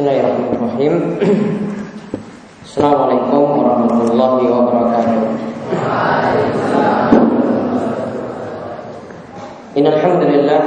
Bismillahirrahmanirrahim. 0.00 0.94
Assalamualaikum 2.64 3.44
warahmatullahi 3.60 4.48
wabarakatuh. 4.48 5.20
Innal 9.76 10.00
hamdalillah 10.00 10.60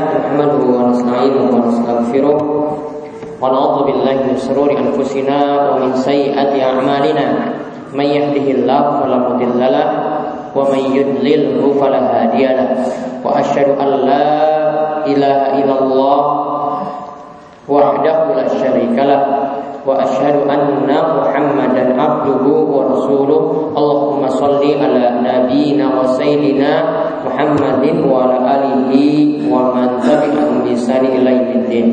wa 0.69 0.93
nasta'inuhu 0.93 1.49
wa 1.49 1.65
nastaghfiruh 1.65 2.37
wa 3.41 3.49
na'udzu 3.49 3.81
billahi 3.89 4.21
min 4.21 4.37
shururi 4.37 4.77
anfusina 4.77 5.65
wa 5.65 5.81
min 5.81 5.97
sayyiati 5.97 6.61
a'malina. 6.61 7.57
May 7.89 8.13
yahdihillahu 8.13 9.01
fala 9.01 9.33
wa 10.53 10.61
may 10.69 10.93
yudlilhu 10.93 11.73
fala. 11.81 12.29
Wa 13.25 13.41
asyhadu 13.41 13.81
an 13.81 13.97
la 13.97 14.29
ilaha 15.09 15.57
illallah 15.57 16.52
وحده 17.68 18.16
لا 18.34 18.46
شريك 18.48 18.96
له 18.96 19.22
وأشهد 19.86 20.36
أن 20.48 20.88
محمدا 20.88 21.84
عبده 22.02 22.44
ورسوله 22.74 23.40
اللهم 23.76 24.22
صل 24.28 24.62
على 24.82 25.04
نبينا 25.28 25.86
وسيدنا 26.00 26.72
محمد 27.26 27.84
وعلى 28.08 28.36
آله 28.56 28.92
ومن 29.52 29.88
تبعهم 30.00 30.56
بإحسان 30.64 31.02
إلى 31.04 31.30
يوم 31.36 31.52
الدين 31.64 31.88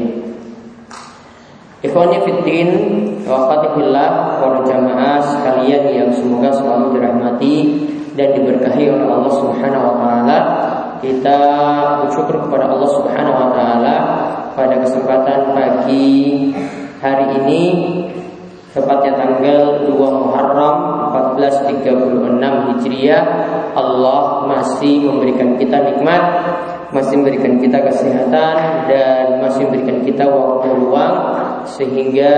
Ikhwani 1.86 2.18
fiddin 2.26 2.70
wa 3.30 3.46
fatifillah 3.46 4.42
para 4.42 4.66
jamaah 4.66 5.22
sekalian 5.22 5.86
yang 5.94 6.10
semoga 6.10 6.50
selalu 6.50 6.98
dirahmati 6.98 7.56
dan 8.18 8.34
diberkahi 8.34 8.90
oleh 8.90 9.06
Allah 9.06 9.30
Subhanahu 9.30 9.86
wa 9.86 9.96
taala. 10.02 10.40
Kita 10.98 11.40
bersyukur 12.02 12.42
kepada 12.50 12.74
Allah 12.74 12.90
Subhanahu 12.90 13.38
wa 13.38 13.50
taala 13.54 13.96
pada 14.61 14.77
kesempatan 14.85 15.57
pagi 15.57 16.53
hari 17.01 17.33
ini 17.41 17.65
tepatnya 18.77 19.17
tanggal 19.17 19.89
2 19.89 19.97
Muharram 19.97 20.77
1436 21.17 22.69
Hijriah. 22.69 23.25
Allah 23.73 24.45
masih 24.45 25.09
memberikan 25.09 25.57
kita 25.57 25.81
nikmat 25.81 26.23
masih 26.91 27.23
memberikan 27.23 27.55
kita 27.63 27.87
kesehatan 27.87 28.55
dan 28.91 29.39
masih 29.39 29.63
memberikan 29.71 30.03
kita 30.03 30.27
waktu 30.27 30.75
luang 30.75 31.17
sehingga 31.63 32.35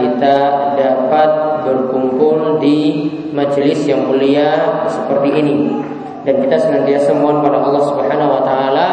kita 0.00 0.36
dapat 0.80 1.30
berkumpul 1.68 2.56
di 2.56 3.12
majelis 3.36 3.84
yang 3.84 4.08
mulia 4.08 4.80
seperti 4.88 5.28
ini. 5.44 5.56
Dan 6.24 6.40
kita 6.40 6.56
senantiasa 6.56 7.12
mohon 7.20 7.44
pada 7.44 7.60
Allah 7.60 7.82
Subhanahu 7.84 8.30
wa 8.32 8.42
taala 8.46 8.86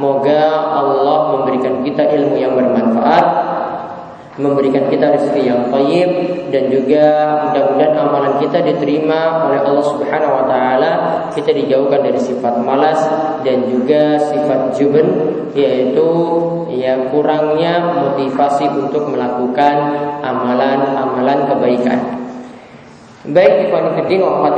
Moga 0.00 0.72
Allah 0.80 1.36
memberikan 1.36 1.84
kita 1.84 2.08
ilmu 2.08 2.40
yang 2.40 2.56
bermanfaat 2.56 3.26
Memberikan 4.40 4.88
kita 4.88 5.12
rezeki 5.12 5.42
yang 5.44 5.68
baik 5.68 6.08
Dan 6.48 6.72
juga 6.72 7.06
mudah-mudahan 7.44 7.94
amalan 8.00 8.34
kita 8.40 8.64
diterima 8.64 9.44
oleh 9.44 9.60
Allah 9.60 9.84
subhanahu 9.84 10.40
wa 10.40 10.44
ta'ala. 10.48 10.92
Kita 11.36 11.52
dijauhkan 11.52 12.00
dari 12.00 12.16
sifat 12.16 12.64
malas 12.64 12.96
Dan 13.44 13.68
juga 13.68 14.16
sifat 14.32 14.72
juben 14.80 15.08
Yaitu 15.52 16.08
yang 16.70 17.10
kurangnya 17.10 17.82
motivasi 17.82 18.70
untuk 18.70 19.10
melakukan 19.10 19.76
amalan-amalan 20.22 21.38
kebaikan. 21.50 22.00
Baik, 23.28 23.68
Ikhwan 23.68 24.00
Fiddin 24.00 24.24
wa 24.24 24.48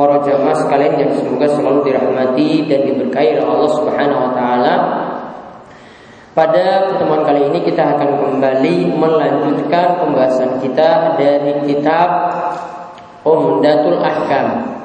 para 0.00 0.24
jamaah 0.24 0.56
sekalian 0.56 0.96
yang 0.96 1.12
semoga 1.12 1.44
selalu 1.52 1.92
dirahmati 1.92 2.64
dan 2.64 2.88
diberkahi 2.88 3.36
oleh 3.36 3.44
Allah 3.44 3.70
Subhanahu 3.76 4.20
wa 4.24 4.32
taala. 4.32 4.74
Pada 6.32 6.88
pertemuan 6.88 7.20
kali 7.28 7.52
ini 7.52 7.60
kita 7.68 8.00
akan 8.00 8.10
kembali 8.16 8.96
melanjutkan 8.96 10.00
pembahasan 10.00 10.56
kita 10.64 11.20
dari 11.20 11.68
kitab 11.68 12.08
Umdatul 13.28 14.00
Ahkam. 14.00 14.80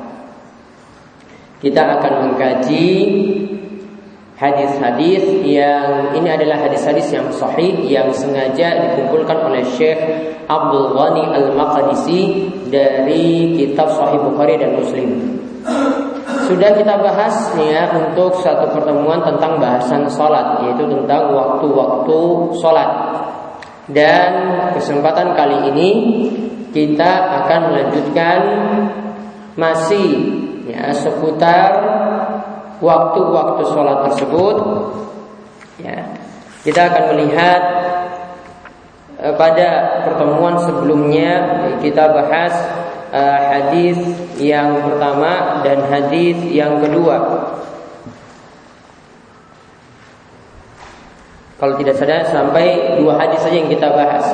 Kita 1.63 1.95
akan 1.95 2.13
mengkaji 2.27 2.87
hadis-hadis 4.35 5.23
yang 5.47 6.11
ini 6.11 6.27
adalah 6.27 6.67
hadis-hadis 6.67 7.07
yang 7.11 7.31
sahih 7.31 7.71
yang 7.87 8.11
sengaja 8.11 8.91
dikumpulkan 8.91 9.39
oleh 9.47 9.63
Syekh 9.79 9.99
Abdul 10.51 10.91
Ghani 10.91 11.23
Al-Maqdisi 11.31 12.21
dari 12.67 13.55
kitab 13.55 13.95
Sahih 13.95 14.19
Bukhari 14.19 14.59
dan 14.59 14.75
Muslim. 14.75 15.39
Sudah 16.45 16.77
kita 16.77 17.01
bahas 17.01 17.57
ya 17.57 17.89
untuk 17.95 18.37
satu 18.43 18.69
pertemuan 18.69 19.23
tentang 19.25 19.57
bahasan 19.57 20.05
sholat 20.11 20.61
yaitu 20.67 20.85
tentang 20.85 21.33
waktu-waktu 21.33 22.19
sholat. 22.59 22.91
Dan 23.89 24.31
kesempatan 24.77 25.33
kali 25.33 25.57
ini 25.73 25.89
kita 26.69 27.41
akan 27.41 27.59
melanjutkan 27.71 28.39
masih 29.55 30.09
ya 30.67 30.91
seputar 30.91 31.69
waktu-waktu 32.83 33.61
sholat 33.71 33.97
tersebut 34.11 34.57
ya 35.79 36.15
kita 36.63 36.81
akan 36.91 37.03
melihat 37.15 37.61
eh, 39.19 39.33
pada 39.35 39.69
pertemuan 40.07 40.55
sebelumnya 40.63 41.31
kita 41.79 42.09
bahas 42.11 42.53
uh, 43.13 43.39
hadis 43.51 43.99
yang 44.41 44.81
pertama 44.81 45.61
dan 45.61 45.85
hadis 45.87 46.35
yang 46.51 46.81
kedua 46.81 47.17
kalau 51.55 51.73
tidak 51.79 51.95
salah 51.95 52.27
sampai 52.27 52.99
dua 52.99 53.15
hadis 53.15 53.39
saja 53.39 53.55
yang 53.55 53.71
kita 53.71 53.87
bahas 53.93 54.25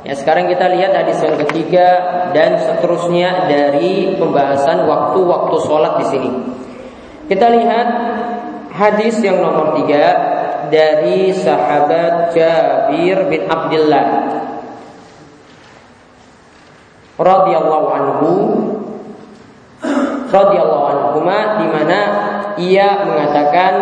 Ya, 0.00 0.16
sekarang 0.16 0.48
kita 0.48 0.64
lihat 0.72 0.96
hadis 0.96 1.20
yang 1.20 1.36
ketiga 1.44 1.88
dan 2.32 2.56
seterusnya 2.56 3.44
dari 3.52 4.16
pembahasan 4.16 4.88
waktu-waktu 4.88 5.56
sholat 5.60 5.92
di 6.00 6.06
sini. 6.08 6.30
Kita 7.30 7.46
lihat 7.46 7.86
hadis 8.74 9.22
yang 9.22 9.38
nomor 9.38 9.78
tiga 9.78 10.18
dari 10.66 11.30
sahabat 11.30 12.34
Jabir 12.34 13.30
bin 13.30 13.46
Abdullah 13.46 14.06
radhiyallahu 17.14 17.86
anhu 17.86 18.30
radhiyallahu 20.26 20.84
anhu 20.90 21.22
di 21.62 21.66
mana 21.70 22.00
ia 22.58 23.06
mengatakan 23.06 23.74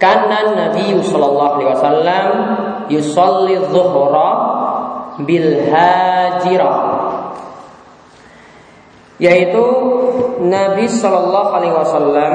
karena 0.00 0.56
Nabi 0.56 0.96
sallallahu 1.04 1.52
alaihi 1.60 1.70
wasallam 1.76 2.28
yusalli 2.88 3.60
dhuhra 3.68 4.32
bil 5.28 5.48
hajirah 5.68 6.76
yaitu 9.16 9.64
Nabi 10.44 10.84
Shallallahu 10.88 11.50
Alaihi 11.56 11.74
Wasallam 11.74 12.34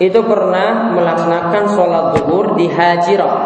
itu 0.00 0.20
pernah 0.24 0.90
melaksanakan 0.96 1.64
sholat 1.70 2.04
zuhur 2.18 2.58
di 2.58 2.66
Hajirah. 2.66 3.36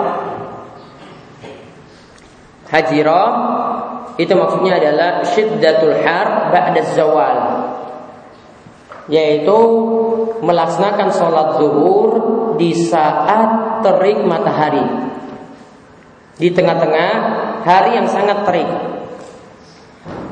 Hajirah 2.70 3.28
itu 4.16 4.32
maksudnya 4.32 4.80
adalah 4.80 5.20
syiddatul 5.26 6.00
har 6.00 6.48
ba'da 6.54 6.80
zawal 6.97 7.38
yaitu 9.06 9.58
melaksanakan 10.41 11.08
sholat 11.14 11.60
zuhur 11.60 12.10
di 12.56 12.72
saat 12.74 13.82
terik 13.84 14.24
matahari 14.24 14.82
di 16.41 16.48
tengah-tengah 16.50 17.12
hari 17.62 18.00
yang 18.00 18.08
sangat 18.08 18.48
terik 18.48 18.96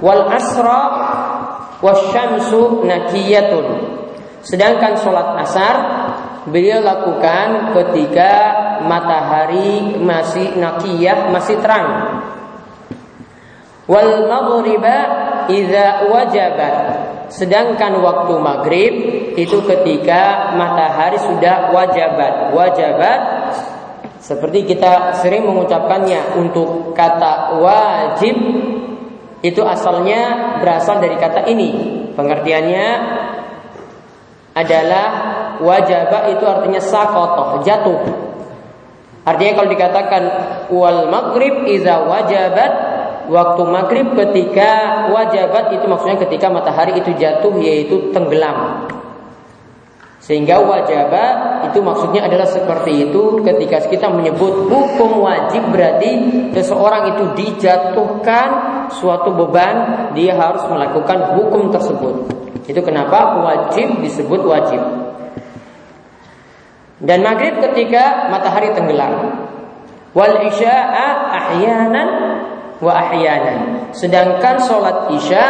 wal 0.00 0.30
asra 0.30 0.82
wasyamsu 1.84 2.86
nakiyatun. 2.88 3.66
Sedangkan 4.44 5.00
sholat 5.00 5.40
asar 5.44 5.74
beliau 6.48 6.84
lakukan 6.84 7.72
ketika 7.72 8.32
matahari 8.84 9.96
masih 10.00 10.56
nakiyah, 10.60 11.32
masih 11.32 11.56
terang. 11.60 12.20
Wal 13.84 14.28
maghriba 14.28 14.96
idza 15.48 16.08
wajabat. 16.08 16.76
Sedangkan 17.32 18.00
waktu 18.04 18.34
maghrib 18.36 18.94
itu 19.34 19.58
ketika 19.64 20.52
matahari 20.56 21.16
sudah 21.20 21.72
wajabat. 21.72 22.52
Wajabat 22.52 23.20
seperti 24.24 24.64
kita 24.64 25.20
sering 25.20 25.44
mengucapkannya 25.44 26.40
untuk 26.40 26.96
kata 26.96 27.60
wajib 27.60 28.36
itu 29.44 29.60
asalnya 29.60 30.56
berasal 30.64 31.04
dari 31.04 31.20
kata 31.20 31.44
ini. 31.52 32.00
Pengertiannya 32.16 32.86
adalah 34.56 35.08
wajaba 35.60 36.32
itu 36.32 36.44
artinya 36.48 36.80
sakotoh, 36.80 37.60
jatuh. 37.60 38.00
Artinya 39.28 39.52
kalau 39.60 39.68
dikatakan 39.68 40.22
wal 40.72 41.12
maghrib 41.12 41.68
iza 41.68 42.08
wajabat 42.08 42.72
waktu 43.28 43.62
maghrib 43.68 44.16
ketika 44.16 45.04
wajabat 45.12 45.76
itu 45.76 45.84
maksudnya 45.88 46.18
ketika 46.24 46.48
matahari 46.48 46.96
itu 46.96 47.12
jatuh 47.12 47.52
yaitu 47.60 48.12
tenggelam. 48.16 48.88
Sehingga 50.24 50.56
wajibah 50.56 51.60
itu 51.68 51.84
maksudnya 51.84 52.24
adalah 52.24 52.48
seperti 52.48 53.08
itu 53.08 53.44
ketika 53.44 53.84
kita 53.92 54.08
menyebut 54.08 54.72
hukum 54.72 55.20
wajib 55.20 55.68
berarti 55.68 56.16
seseorang 56.56 57.12
itu 57.12 57.24
dijatuhkan 57.36 58.48
suatu 58.88 59.36
beban 59.36 60.08
dia 60.16 60.32
harus 60.32 60.64
melakukan 60.64 61.36
hukum 61.36 61.68
tersebut. 61.68 62.32
Itu 62.64 62.80
kenapa 62.80 63.36
wajib 63.44 64.00
disebut 64.00 64.40
wajib. 64.48 64.80
Dan 67.04 67.20
maghrib 67.20 67.60
ketika 67.60 68.32
matahari 68.32 68.72
tenggelam. 68.72 69.44
Wal 70.16 70.40
isya'a 70.48 71.06
ahyanan 71.36 72.08
wa 72.80 72.92
ahyanan. 72.96 73.92
Sedangkan 73.92 74.56
sholat 74.56 75.12
isya 75.12 75.44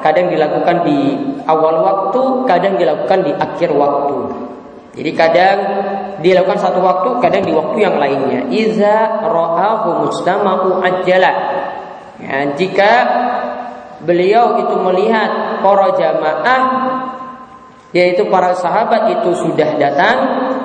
kadang 0.00 0.30
dilakukan 0.30 0.86
di 0.86 1.16
awal 1.46 1.82
waktu, 1.82 2.22
kadang 2.46 2.74
dilakukan 2.76 3.24
di 3.24 3.32
akhir 3.34 3.70
waktu. 3.74 4.16
Jadi 4.98 5.10
kadang 5.14 5.58
dilakukan 6.18 6.58
satu 6.58 6.82
waktu, 6.82 7.22
kadang 7.22 7.46
di 7.46 7.54
waktu 7.54 7.76
yang 7.78 7.96
lainnya. 8.02 8.50
Iza 8.50 9.22
ro'ahu 9.30 10.10
mustama'u 10.10 10.82
ajala. 10.82 11.32
Ya, 12.18 12.50
jika 12.58 12.92
beliau 14.02 14.58
itu 14.58 14.74
melihat 14.82 15.62
para 15.62 15.94
jamaah 15.94 16.62
yaitu 17.96 18.28
para 18.28 18.52
sahabat 18.52 19.16
itu 19.16 19.48
sudah 19.48 19.80
datang, 19.80 20.16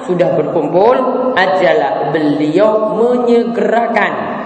sudah 0.04 0.36
berkumpul, 0.36 0.98
ajalah 1.40 2.12
beliau 2.12 3.00
menyegerakan 3.00 4.44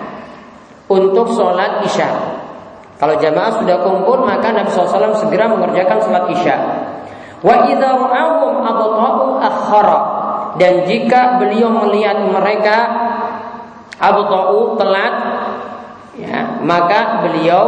untuk 0.86 1.34
sholat 1.34 1.82
isya. 1.90 2.10
Kalau 2.98 3.16
jamaah 3.22 3.62
sudah 3.62 3.78
kumpul 3.86 4.26
maka 4.26 4.50
Nabi 4.50 4.74
SAW 4.74 5.14
segera 5.22 5.46
mengerjakan 5.54 6.02
sholat 6.02 6.26
isya. 6.34 6.56
Wa. 7.46 7.70
Dan 10.58 10.74
jika 10.90 11.38
beliau 11.38 11.70
melihat 11.86 12.18
mereka 12.26 12.78
abta'u 14.02 14.74
telat 14.82 15.14
ya, 16.18 16.58
maka 16.66 17.22
beliau 17.22 17.66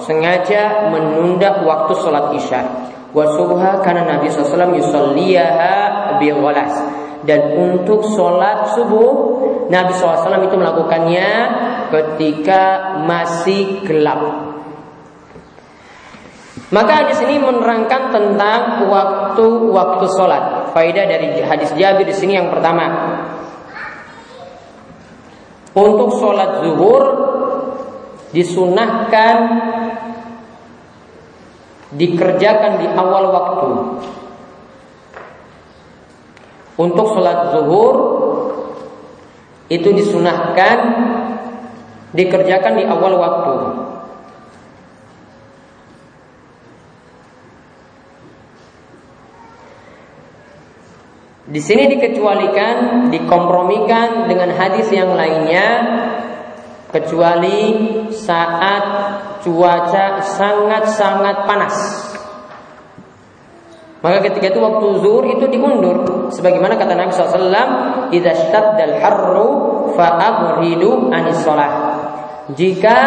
sengaja 0.00 0.88
menunda 0.88 1.60
waktu 1.60 1.92
sholat 2.00 2.32
isya. 2.40 2.64
Wa 3.12 3.36
subha 3.36 3.84
karena 3.84 4.16
Nabi 4.16 4.32
SAW 4.32 4.72
yusalliyaha 4.80 6.16
bi 6.16 6.32
dan 7.24 7.56
untuk 7.56 8.04
sholat 8.12 8.76
subuh 8.76 9.12
Nabi 9.72 9.96
SAW 9.96 10.44
itu 10.44 10.56
melakukannya 10.60 11.28
ketika 11.88 12.62
masih 13.04 13.80
gelap. 13.84 14.53
Maka 16.74 17.06
hadis 17.06 17.22
ini 17.22 17.38
menerangkan 17.38 18.10
tentang 18.10 18.90
waktu-waktu 18.90 20.04
sholat. 20.10 20.74
Faidah 20.74 21.06
dari 21.06 21.38
hadis 21.46 21.70
Jabir 21.78 22.02
di 22.02 22.10
sini 22.10 22.34
yang 22.34 22.50
pertama. 22.50 22.90
Untuk 25.70 26.18
sholat 26.18 26.66
zuhur 26.66 27.04
disunahkan 28.34 29.36
dikerjakan 31.94 32.82
di 32.82 32.86
awal 32.90 33.24
waktu. 33.30 33.70
Untuk 36.74 37.06
sholat 37.14 37.54
zuhur 37.54 37.96
itu 39.70 39.94
disunahkan 39.94 40.78
dikerjakan 42.18 42.72
di 42.82 42.84
awal 42.86 43.14
waktu. 43.22 43.54
Di 51.44 51.60
sini 51.60 51.84
dikecualikan, 51.92 53.08
dikompromikan 53.12 54.24
dengan 54.24 54.48
hadis 54.56 54.88
yang 54.88 55.12
lainnya 55.12 55.66
kecuali 56.88 57.60
saat 58.08 58.84
cuaca 59.44 60.24
sangat-sangat 60.24 61.36
panas. 61.44 61.76
Maka 64.00 64.20
ketika 64.24 64.52
itu 64.52 64.60
waktu 64.60 64.86
zuhur 65.00 65.24
itu 65.28 65.44
diundur 65.48 66.28
sebagaimana 66.32 66.76
kata 66.76 66.92
Nabi 66.96 67.12
SAW, 67.12 68.08
"Idza 68.12 68.32
shtaddal 68.36 69.00
harru 69.00 69.48
fa'abridu 69.96 71.12
anis 71.12 71.40
shalah." 71.44 71.72
Jika 72.52 72.98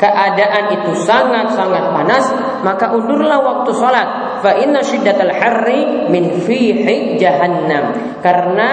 keadaan 0.00 0.72
itu 0.80 0.92
sangat-sangat 1.04 1.92
panas, 1.92 2.24
maka 2.64 2.96
undurlah 2.96 3.44
waktu 3.44 3.70
sholat. 3.76 4.08
Fa 4.40 4.56
inna 4.56 4.80
syiddatal 4.80 5.32
harri 5.32 6.08
min 6.08 6.40
fihi 6.40 7.20
jahannam. 7.20 8.18
Karena 8.24 8.70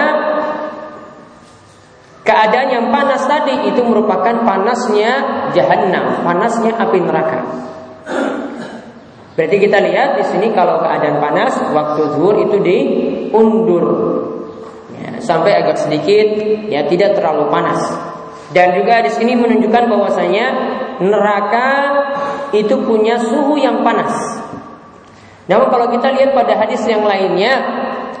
keadaan 2.24 2.68
yang 2.68 2.86
panas 2.92 3.24
tadi 3.24 3.72
itu 3.72 3.80
merupakan 3.84 4.44
panasnya 4.44 5.12
jahannam, 5.56 6.24
panasnya 6.24 6.76
api 6.76 6.98
neraka. 7.00 7.40
Berarti 9.38 9.56
kita 9.62 9.78
lihat 9.78 10.18
di 10.18 10.24
sini 10.26 10.50
kalau 10.50 10.82
keadaan 10.82 11.22
panas 11.22 11.54
waktu 11.70 12.10
zuhur 12.18 12.34
itu 12.42 12.58
diundur 12.58 13.86
ya, 14.98 15.22
sampai 15.22 15.62
agak 15.62 15.78
sedikit 15.78 16.26
ya 16.66 16.82
tidak 16.90 17.14
terlalu 17.14 17.46
panas. 17.46 17.80
Dan 18.50 18.74
juga 18.80 19.04
di 19.04 19.12
sini 19.12 19.36
menunjukkan 19.36 19.84
bahwasanya 19.92 20.46
neraka 21.04 21.70
itu 22.50 22.74
punya 22.82 23.20
suhu 23.20 23.60
yang 23.60 23.86
panas. 23.86 24.10
Namun 25.48 25.66
kalau 25.72 25.86
kita 25.88 26.12
lihat 26.12 26.36
pada 26.36 26.60
hadis 26.60 26.84
yang 26.84 27.02
lainnya 27.02 27.56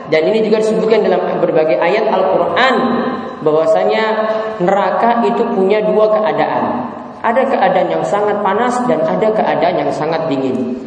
dan 0.08 0.24
ini 0.32 0.40
juga 0.48 0.64
disebutkan 0.64 1.04
dalam 1.04 1.20
berbagai 1.44 1.76
ayat 1.76 2.08
Al-Qur'an 2.08 2.76
bahwasanya 3.44 4.04
neraka 4.64 5.22
itu 5.28 5.44
punya 5.52 5.84
dua 5.84 6.08
keadaan. 6.08 6.64
Ada 7.20 7.42
keadaan 7.44 7.88
yang 7.92 8.04
sangat 8.06 8.40
panas 8.40 8.80
dan 8.88 9.04
ada 9.04 9.28
keadaan 9.28 9.74
yang 9.76 9.90
sangat 9.92 10.26
dingin. 10.32 10.80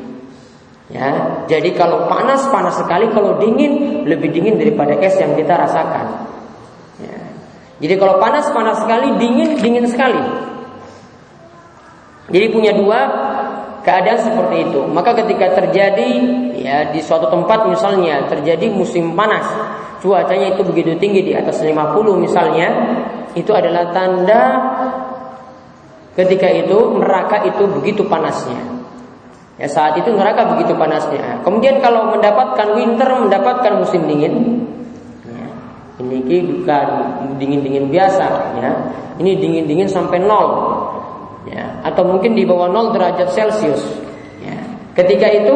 Ya, 0.91 1.07
jadi 1.47 1.71
kalau 1.71 2.11
panas 2.11 2.43
panas 2.51 2.75
sekali, 2.75 3.07
kalau 3.15 3.39
dingin 3.39 4.03
lebih 4.03 4.27
dingin 4.35 4.59
daripada 4.59 4.91
es 4.99 5.15
yang 5.23 5.39
kita 5.39 5.55
rasakan. 5.55 6.27
Ya. 6.99 7.15
Jadi 7.79 7.95
kalau 7.95 8.19
panas 8.19 8.51
panas 8.51 8.83
sekali, 8.83 9.15
dingin 9.15 9.55
dingin 9.55 9.87
sekali. 9.87 10.19
Jadi 12.31 12.45
punya 12.51 12.75
dua 12.75 12.99
keadaan 13.81 14.19
seperti 14.21 14.69
itu. 14.69 14.81
Maka 14.87 15.17
ketika 15.25 15.57
terjadi 15.57 16.09
ya 16.57 16.89
di 16.93 17.01
suatu 17.01 17.29
tempat 17.29 17.67
misalnya 17.69 18.29
terjadi 18.29 18.69
musim 18.69 19.13
panas, 19.17 19.45
cuacanya 20.01 20.53
itu 20.53 20.61
begitu 20.65 20.97
tinggi 20.97 21.21
di 21.25 21.33
atas 21.33 21.61
50 21.61 21.77
misalnya, 22.17 22.67
itu 23.33 23.51
adalah 23.53 23.89
tanda 23.93 24.41
ketika 26.17 26.47
itu 26.51 26.77
neraka 26.99 27.45
itu 27.47 27.63
begitu 27.69 28.05
panasnya. 28.05 28.81
Ya 29.61 29.69
saat 29.69 29.93
itu 29.93 30.09
neraka 30.09 30.57
begitu 30.57 30.73
panasnya. 30.73 31.45
Kemudian 31.45 31.77
kalau 31.85 32.09
mendapatkan 32.09 32.73
winter, 32.73 33.05
mendapatkan 33.05 33.77
musim 33.77 34.09
dingin, 34.09 34.65
ya, 35.21 35.47
ini 36.01 36.49
bukan 36.49 36.87
dingin-dingin 37.37 37.85
biasa, 37.93 38.25
ya. 38.57 38.71
Ini 39.21 39.37
dingin-dingin 39.37 39.85
sampai 39.85 40.17
nol 40.17 40.49
ya, 41.47 41.81
atau 41.85 42.03
mungkin 42.05 42.37
di 42.37 42.43
bawah 42.45 42.69
0 42.69 42.93
derajat 42.93 43.29
Celcius. 43.33 43.81
Ya. 44.41 44.57
Ketika 44.93 45.27
itu 45.31 45.55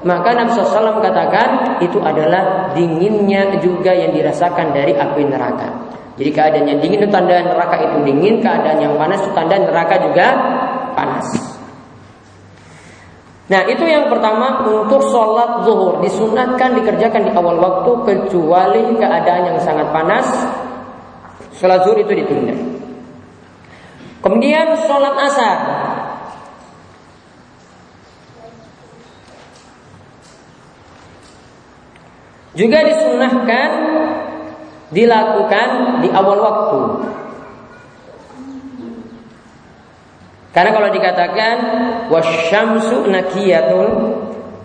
maka 0.00 0.32
Nabi 0.32 0.56
SAW 0.56 1.04
katakan 1.04 1.80
itu 1.84 2.00
adalah 2.00 2.72
dinginnya 2.72 3.60
juga 3.60 3.92
yang 3.92 4.16
dirasakan 4.16 4.72
dari 4.72 4.96
api 4.96 5.22
neraka. 5.28 5.68
Jadi 6.16 6.30
keadaan 6.32 6.66
yang 6.68 6.80
dingin 6.84 7.00
itu 7.00 7.08
tanda 7.08 7.40
neraka 7.40 7.80
itu 7.80 7.96
dingin, 8.04 8.44
keadaan 8.44 8.80
yang 8.80 8.94
panas 8.96 9.20
itu 9.24 9.32
tanda 9.32 9.56
neraka 9.56 9.96
juga 10.00 10.26
panas. 10.92 11.26
Nah 13.50 13.66
itu 13.66 13.82
yang 13.82 14.06
pertama 14.06 14.62
untuk 14.62 15.02
sholat 15.10 15.66
zuhur 15.66 15.98
disunatkan 16.04 16.76
dikerjakan 16.78 17.26
di 17.26 17.32
awal 17.34 17.58
waktu 17.58 17.90
kecuali 18.06 18.94
keadaan 18.94 19.42
yang 19.52 19.58
sangat 19.58 19.90
panas. 19.90 20.26
Sholat 21.58 21.82
zuhur 21.82 21.98
itu 21.98 22.14
ditunda. 22.14 22.69
Kemudian 24.20 24.76
sholat 24.84 25.16
asar. 25.16 25.58
Juga 32.52 32.84
disunahkan 32.84 33.70
dilakukan 34.92 35.68
di 36.04 36.08
awal 36.12 36.38
waktu. 36.42 36.80
Karena 40.50 40.70
kalau 40.74 40.90
dikatakan 40.90 41.56
wasyamsu 42.10 43.06
nakiyatun 43.06 43.88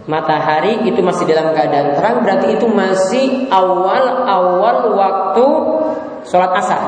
matahari 0.09 0.81
itu 0.89 0.97
masih 1.01 1.29
dalam 1.29 1.53
keadaan 1.53 1.93
terang 1.93 2.17
berarti 2.25 2.57
itu 2.57 2.65
masih 2.69 3.47
awal-awal 3.53 4.91
waktu 4.97 5.45
sholat 6.25 6.51
asar. 6.57 6.83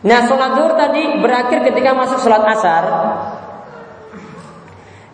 Nah 0.00 0.24
sholat 0.24 0.56
zuhur 0.56 0.72
tadi 0.80 1.20
berakhir 1.20 1.60
ketika 1.60 1.92
masuk 1.92 2.24
sholat 2.24 2.40
asar 2.56 2.84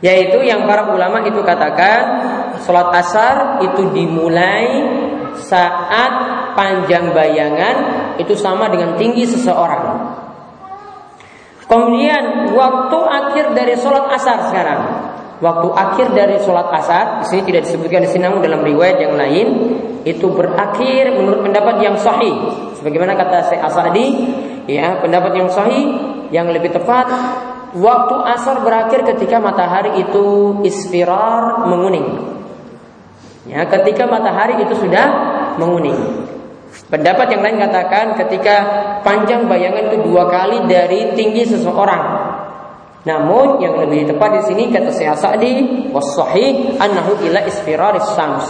Yaitu 0.05 0.45
yang 0.45 0.69
para 0.69 0.93
ulama 0.93 1.25
itu 1.25 1.40
katakan 1.40 2.00
sholat 2.62 2.93
asar 3.00 3.64
itu 3.64 3.90
dimulai 3.90 4.85
saat 5.40 6.12
panjang 6.52 7.16
bayangan 7.16 7.76
itu 8.21 8.37
sama 8.37 8.69
dengan 8.69 8.97
tinggi 9.00 9.25
seseorang. 9.25 10.14
Kemudian 11.66 12.55
waktu 12.55 12.99
akhir 13.02 13.45
dari 13.57 13.75
sholat 13.75 14.07
asar 14.12 14.52
sekarang. 14.52 14.81
Waktu 15.37 15.69
akhir 15.69 16.07
dari 16.16 16.40
sholat 16.40 16.73
asar, 16.73 17.21
di 17.21 17.25
sini 17.28 17.43
tidak 17.45 17.69
disebutkan 17.69 18.09
di 18.09 18.09
sini 18.09 18.25
dalam 18.25 18.64
riwayat 18.64 18.97
yang 19.05 19.21
lain 19.21 19.49
itu 20.07 20.33
berakhir 20.33 21.12
menurut 21.12 21.45
pendapat 21.45 21.76
yang 21.85 21.97
sahih. 22.00 22.33
Sebagaimana 22.81 23.12
kata 23.19 23.52
Syekh 23.52 23.61
Asadi, 23.61 24.07
ya 24.66 25.02
pendapat 25.02 25.32
yang 25.38 25.49
sahih 25.50 25.85
yang 26.30 26.50
lebih 26.50 26.75
tepat 26.75 27.06
waktu 27.76 28.16
asar 28.37 28.62
berakhir 28.64 29.04
ketika 29.14 29.38
matahari 29.38 30.00
itu 30.00 30.58
isfirar 30.64 31.68
menguning. 31.68 32.37
Ya, 33.46 33.62
ketika 33.70 34.11
matahari 34.11 34.58
itu 34.66 34.75
sudah 34.75 35.06
menguning. 35.61 36.26
Pendapat 36.90 37.30
yang 37.30 37.42
lain 37.46 37.58
katakan 37.62 38.18
ketika 38.26 38.56
panjang 39.06 39.46
bayangan 39.46 39.90
itu 39.90 39.96
dua 40.02 40.26
kali 40.26 40.66
dari 40.66 41.14
tinggi 41.14 41.46
seseorang. 41.46 42.35
Namun 43.06 43.62
yang 43.62 43.78
lebih 43.78 44.11
tepat 44.11 44.42
di 44.42 44.42
sini 44.50 44.62
kata 44.75 44.90
Syekh 44.90 45.14
Sa'di 45.14 45.52
was-sahih 45.94 46.75
annahu 46.82 47.14
ila 47.23 47.46
isfiraris 47.46 48.18
syams. 48.18 48.46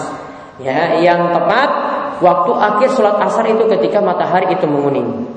Ya, 0.56 0.96
yang 0.96 1.36
tepat 1.36 1.68
waktu 2.24 2.52
akhir 2.56 2.88
sholat 2.96 3.20
asar 3.20 3.44
itu 3.52 3.68
ketika 3.68 4.00
matahari 4.00 4.48
itu 4.56 4.64
menguning. 4.64 5.28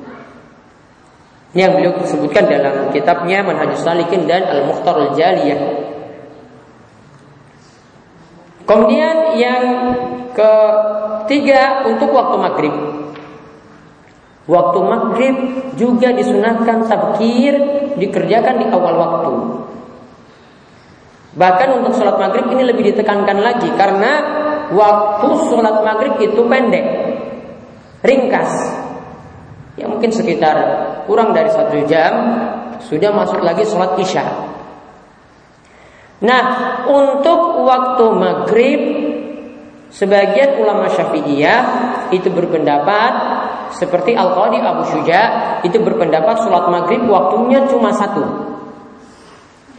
Ini 1.53 1.61
yang 1.65 1.73
beliau 1.81 1.97
sebutkan 2.05 2.45
dalam 2.45 2.93
kitabnya 2.93 3.41
Manhajus 3.41 3.81
Salikin 3.81 4.29
dan 4.29 4.45
Al-Mukhtarul 4.45 5.17
Jaliyah. 5.17 5.61
Kemudian 8.69 9.33
yang 9.33 9.63
Ketiga 10.39 11.85
untuk 11.85 12.09
waktu 12.13 12.37
maghrib. 12.39 12.75
Waktu 14.49 14.79
maghrib 14.81 15.35
juga 15.77 16.09
disunahkan 16.15 16.89
tabkir 16.89 17.53
dikerjakan 18.01 18.55
di 18.57 18.65
awal 18.71 18.95
waktu. 18.97 19.33
Bahkan 21.37 21.69
untuk 21.81 21.93
sholat 22.01 22.17
maghrib 22.17 22.49
ini 22.49 22.65
lebih 22.65 22.93
ditekankan 22.93 23.37
lagi 23.37 23.69
karena 23.77 24.11
waktu 24.73 25.27
sholat 25.53 25.85
maghrib 25.85 26.17
itu 26.17 26.41
pendek, 26.49 26.85
ringkas. 28.01 28.49
Ya 29.79 29.87
mungkin 29.87 30.11
sekitar 30.11 30.55
kurang 31.07 31.31
dari 31.31 31.47
satu 31.49 31.87
jam 31.87 32.13
sudah 32.83 33.15
masuk 33.15 33.39
lagi 33.39 33.63
sholat 33.63 33.95
isya. 33.95 34.23
Nah 36.19 36.43
untuk 36.91 37.63
waktu 37.63 38.05
maghrib 38.11 38.81
Sebagian 39.89 40.61
ulama 40.61 40.85
Syafi'iyah 40.85 41.61
itu 42.13 42.29
berpendapat 42.29 43.13
seperti 43.73 44.13
Al-Qadi 44.13 44.61
Abu 44.61 44.85
Syuja 44.85 45.21
itu 45.65 45.81
berpendapat 45.81 46.45
sholat 46.45 46.69
maghrib 46.69 47.09
waktunya 47.09 47.65
cuma 47.65 47.89
satu. 47.89 48.21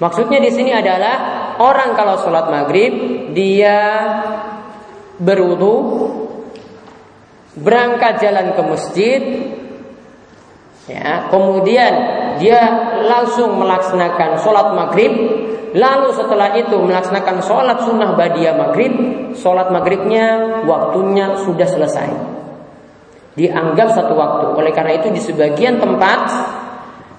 Maksudnya 0.03 0.43
di 0.43 0.51
sini 0.51 0.75
adalah 0.75 1.15
orang 1.63 1.95
kalau 1.95 2.19
sholat 2.19 2.51
maghrib 2.51 2.93
dia 3.39 3.79
berwudu, 5.23 5.79
berangkat 7.55 8.19
jalan 8.19 8.51
ke 8.59 8.63
masjid, 8.67 9.23
ya, 10.91 11.31
kemudian 11.31 11.93
dia 12.43 12.59
langsung 13.07 13.55
melaksanakan 13.55 14.43
sholat 14.43 14.75
maghrib 14.75 15.13
Lalu 15.71 16.09
setelah 16.19 16.59
itu 16.59 16.75
melaksanakan 16.75 17.37
sholat 17.47 17.79
sunnah 17.87 18.19
badia 18.19 18.51
maghrib, 18.59 18.91
sholat 19.39 19.71
maghribnya 19.71 20.59
waktunya 20.67 21.39
sudah 21.47 21.69
selesai. 21.71 22.11
Dianggap 23.39 23.95
satu 23.95 24.19
waktu. 24.19 24.47
Oleh 24.59 24.75
karena 24.75 24.99
itu 24.99 25.15
di 25.15 25.23
sebagian 25.23 25.79
tempat 25.79 26.27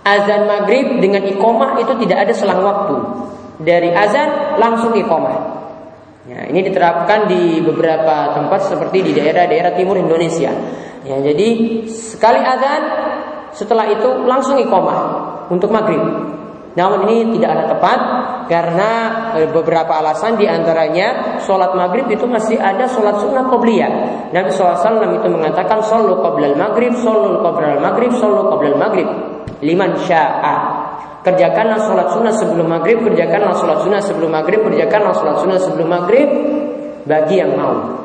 azan 0.04 0.52
maghrib 0.52 1.00
dengan 1.00 1.24
ikomah 1.32 1.80
itu 1.80 1.96
tidak 2.04 2.28
ada 2.28 2.34
selang 2.36 2.60
waktu. 2.60 2.96
Dari 3.64 3.96
azan 3.96 4.60
langsung 4.60 4.92
ikomah. 5.00 5.64
Ya, 6.28 6.52
ini 6.52 6.68
diterapkan 6.68 7.32
di 7.32 7.64
beberapa 7.64 8.36
tempat 8.36 8.68
seperti 8.68 9.00
di 9.00 9.12
daerah-daerah 9.16 9.80
timur 9.80 9.96
Indonesia. 9.96 10.52
Ya, 11.08 11.18
jadi 11.24 11.82
sekali 11.88 12.44
azan 12.44 12.82
setelah 13.52 13.88
itu 13.88 14.08
langsung 14.28 14.60
ikomah 14.60 15.00
untuk 15.52 15.72
maghrib. 15.72 16.02
Namun 16.72 17.04
ini 17.12 17.36
tidak 17.36 17.50
ada 17.52 17.64
tepat 17.76 18.00
karena 18.48 18.90
eh, 19.36 19.50
beberapa 19.52 19.92
alasan 19.92 20.40
di 20.40 20.48
antaranya 20.48 21.40
sholat 21.44 21.76
maghrib 21.76 22.08
itu 22.08 22.24
masih 22.24 22.56
ada 22.56 22.88
sholat 22.88 23.20
sunnah 23.20 23.44
qobliyah. 23.52 23.92
Nabi 24.32 24.50
SAW 24.56 25.20
itu 25.20 25.28
mengatakan 25.28 25.84
solu 25.84 26.24
qoblal 26.24 26.56
maghrib, 26.56 26.96
solu 26.96 27.44
qoblal 27.44 27.84
maghrib, 27.84 28.12
solu 28.16 28.48
qoblal 28.48 28.80
maghrib. 28.80 29.08
Liman 29.60 30.00
sya'a. 30.00 30.56
Kerjakanlah 31.22 31.80
sholat 31.86 32.08
sunnah 32.16 32.34
sebelum 32.34 32.66
maghrib, 32.66 33.04
kerjakanlah 33.04 33.54
sholat 33.54 33.78
sunnah 33.84 34.02
sebelum 34.02 34.32
maghrib, 34.32 34.64
kerjakanlah 34.66 35.14
sholat 35.14 35.36
sunnah 35.44 35.60
sebelum 35.60 35.88
maghrib 35.92 36.28
bagi 37.06 37.36
yang 37.44 37.54
mau. 37.54 38.00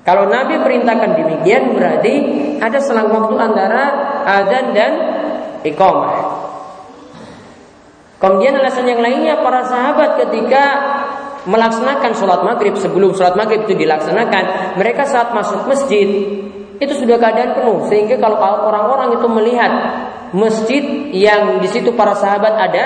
Kalau 0.00 0.28
Nabi 0.32 0.60
perintahkan 0.60 1.18
demikian 1.18 1.76
berarti 1.76 2.14
ada 2.56 2.78
selang 2.80 3.12
waktu 3.12 3.36
antara 3.36 3.84
adzan 4.30 4.66
dan 4.70 4.92
iqamah. 5.66 6.12
Kemudian 8.20 8.52
alasan 8.60 8.84
yang 8.84 9.00
lainnya 9.00 9.40
para 9.40 9.64
sahabat 9.64 10.20
ketika 10.20 10.64
melaksanakan 11.48 12.12
sholat 12.12 12.40
maghrib 12.44 12.76
sebelum 12.76 13.16
sholat 13.16 13.32
maghrib 13.32 13.64
itu 13.64 13.72
dilaksanakan, 13.80 14.76
mereka 14.76 15.08
saat 15.08 15.32
masuk 15.32 15.64
masjid 15.64 16.04
itu 16.80 16.94
sudah 16.96 17.16
keadaan 17.16 17.56
penuh 17.56 17.88
sehingga 17.88 18.20
kalau 18.20 18.36
orang-orang 18.40 19.16
itu 19.16 19.26
melihat 19.28 19.72
masjid 20.36 20.84
yang 21.16 21.64
di 21.64 21.68
situ 21.72 21.96
para 21.96 22.12
sahabat 22.12 22.60
ada, 22.60 22.84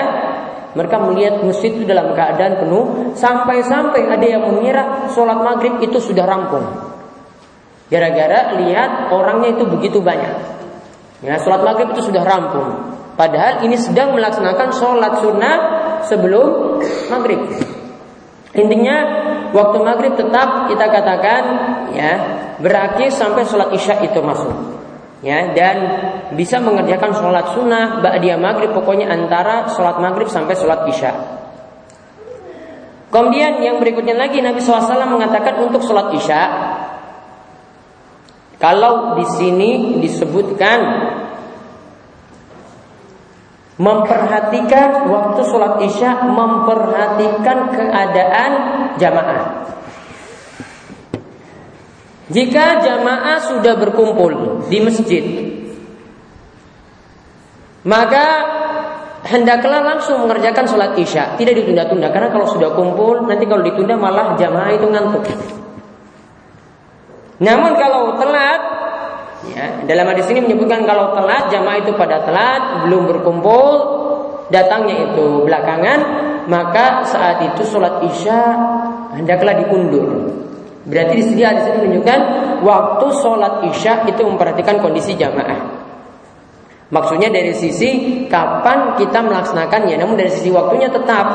mereka 0.71 1.03
melihat 1.03 1.43
masjid 1.43 1.71
itu 1.75 1.83
dalam 1.83 2.15
keadaan 2.15 2.63
penuh 2.63 3.11
sampai-sampai 3.19 4.07
ada 4.07 4.27
yang 4.27 4.43
mengira 4.47 5.11
sholat 5.11 5.39
maghrib 5.43 5.83
itu 5.83 5.99
sudah 5.99 6.23
rampung. 6.23 6.63
Gara-gara 7.91 8.55
lihat 8.55 9.11
orangnya 9.11 9.59
itu 9.59 9.63
begitu 9.67 9.99
banyak. 9.99 10.54
Ya, 11.25 11.41
sholat 11.41 11.65
maghrib 11.65 11.89
itu 11.97 12.05
sudah 12.05 12.21
rampung. 12.21 12.93
Padahal 13.17 13.65
ini 13.65 13.73
sedang 13.81 14.13
melaksanakan 14.13 14.69
sholat 14.69 15.13
sunnah 15.25 15.55
sebelum 16.05 16.77
maghrib. 17.09 17.41
Intinya 18.53 18.97
waktu 19.49 19.77
maghrib 19.81 20.13
tetap 20.13 20.69
kita 20.69 20.85
katakan 20.87 21.43
ya 21.97 22.13
berakhir 22.61 23.09
sampai 23.09 23.41
sholat 23.43 23.73
isya 23.73 24.05
itu 24.05 24.21
masuk. 24.21 24.53
Ya 25.25 25.49
dan 25.57 25.77
bisa 26.37 26.61
mengerjakan 26.61 27.17
sholat 27.17 27.57
sunnah 27.57 28.05
ba'diyah 28.05 28.37
maghrib 28.37 28.69
pokoknya 28.77 29.09
antara 29.09 29.65
sholat 29.73 29.97
maghrib 29.97 30.29
sampai 30.29 30.53
sholat 30.53 30.85
isya. 30.85 31.11
Kemudian 33.09 33.63
yang 33.63 33.79
berikutnya 33.79 34.13
lagi 34.13 34.43
Nabi 34.43 34.59
SAW 34.59 35.07
mengatakan 35.07 35.57
untuk 35.63 35.81
sholat 35.81 36.11
isya 36.13 36.41
kalau 38.59 39.19
di 39.19 39.25
sini 39.35 39.71
disebutkan 39.99 40.77
Memperhatikan 43.75 45.11
waktu 45.11 45.41
sholat 45.43 45.83
isya 45.83 46.31
Memperhatikan 46.31 47.75
keadaan 47.75 48.51
jamaah. 48.95 49.67
Jika 52.31 52.81
jamaah 52.81 53.37
sudah 53.43 53.75
berkumpul 53.77 54.65
di 54.71 54.79
masjid 54.79 55.23
Maka 57.85 58.25
hendaklah 59.27 59.83
langsung 59.83 60.23
mengerjakan 60.23 60.65
sholat 60.65 60.95
isya. 60.95 61.35
Tidak 61.35 61.53
ditunda-tunda 61.53 62.09
Karena 62.15 62.31
kalau 62.31 62.47
sudah 62.47 62.73
kumpul 62.73 63.27
Nanti 63.27 63.43
kalau 63.43 63.61
ditunda 63.61 63.99
malah 63.99 64.39
jamaah 64.39 64.71
itu 64.71 64.87
ngantuk. 64.87 65.27
Namun 67.43 67.75
kalau 67.75 68.15
telat 68.15 68.74
Ya, 69.53 69.85
dalam 69.85 70.09
hadis 70.09 70.25
ini 70.33 70.41
menyebutkan 70.41 70.87
kalau 70.87 71.13
telat 71.13 71.53
jamaah 71.53 71.77
itu 71.83 71.91
pada 71.93 72.25
telat 72.25 72.87
belum 72.87 73.05
berkumpul 73.05 73.73
datangnya 74.49 75.11
itu 75.11 75.45
belakangan 75.45 75.99
maka 76.49 77.05
saat 77.05 77.41
itu 77.41 77.61
sholat 77.65 78.01
isya 78.05 78.39
hendaklah 79.17 79.53
diundur. 79.57 80.33
Berarti 80.85 81.13
di 81.17 81.23
sini 81.25 81.41
hadis 81.41 81.65
ini 81.65 81.77
menunjukkan 81.81 82.19
waktu 82.61 83.05
sholat 83.21 83.53
isya 83.73 84.05
itu 84.05 84.21
memperhatikan 84.21 84.77
kondisi 84.81 85.17
jamaah. 85.17 85.85
Maksudnya 86.93 87.33
dari 87.33 87.49
sisi 87.57 88.23
kapan 88.29 88.93
kita 88.93 89.25
melaksanakannya, 89.25 89.97
namun 89.97 90.21
dari 90.21 90.29
sisi 90.29 90.53
waktunya 90.53 90.85
tetap 90.93 91.25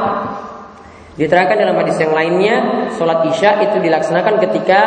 Diterangkan 1.20 1.56
dalam 1.60 1.76
hadis 1.84 2.00
yang 2.00 2.16
lainnya, 2.16 2.88
sholat 2.96 3.28
isya 3.28 3.60
itu 3.68 3.76
dilaksanakan 3.76 4.40
ketika 4.40 4.80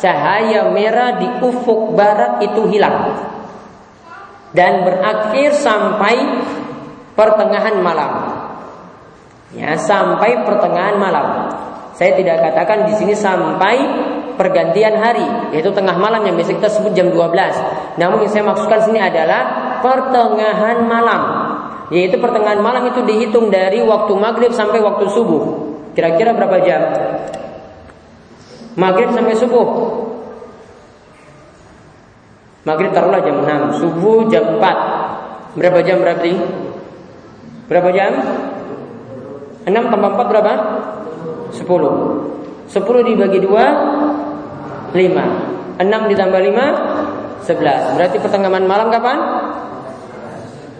cahaya 0.00 0.72
merah 0.72 1.20
di 1.20 1.28
ufuk 1.44 1.92
barat 1.92 2.40
itu 2.40 2.64
hilang 2.72 3.12
dan 4.56 4.88
berakhir 4.88 5.52
sampai 5.52 6.16
pertengahan 7.12 7.76
malam. 7.84 8.12
Ya, 9.52 9.76
sampai 9.76 10.48
pertengahan 10.48 10.96
malam. 10.96 11.52
Saya 11.96 12.16
tidak 12.16 12.40
katakan 12.44 12.88
di 12.88 12.92
sini 12.96 13.12
sampai 13.16 13.76
pergantian 14.36 15.00
hari, 15.00 15.24
yaitu 15.52 15.72
tengah 15.72 15.96
malam 15.96 16.24
yang 16.24 16.36
biasa 16.36 16.56
kita 16.56 16.68
sebut 16.72 16.92
jam 16.92 17.08
12. 17.08 18.00
Namun 18.00 18.24
yang 18.24 18.32
saya 18.32 18.44
maksudkan 18.44 18.80
sini 18.84 19.00
adalah 19.00 19.76
pertengahan 19.80 20.84
malam. 20.84 21.22
Yaitu 21.90 22.18
pertengahan 22.18 22.58
malam 22.58 22.90
itu 22.90 23.02
dihitung 23.06 23.46
dari 23.50 23.78
waktu 23.82 24.12
maghrib 24.18 24.50
sampai 24.50 24.82
waktu 24.82 25.06
subuh. 25.06 25.42
Kira-kira 25.94 26.34
berapa 26.34 26.58
jam? 26.66 26.82
Maghrib 28.74 29.14
sampai 29.14 29.34
subuh. 29.38 29.66
Maghrib 32.66 32.90
taruhlah 32.90 33.22
jam 33.22 33.46
6, 33.46 33.78
subuh 33.78 34.26
jam 34.26 34.58
4. 34.58 35.54
Berapa 35.54 35.78
jam 35.86 36.02
berarti? 36.02 36.34
Berapa 37.70 37.94
jam? 37.94 38.12
6 39.66 39.70
tambah 39.70 40.10
4 40.18 40.30
berapa? 40.30 40.52
10 41.54 41.62
10 42.66 43.08
dibagi 43.08 43.38
2 43.38 44.94
5 44.94 45.78
6 45.78 46.10
ditambah 46.10 46.40
5 46.42 47.46
11 47.46 47.94
Berarti 47.94 48.16
pertengahan 48.18 48.66
malam 48.66 48.90
kapan? 48.90 49.18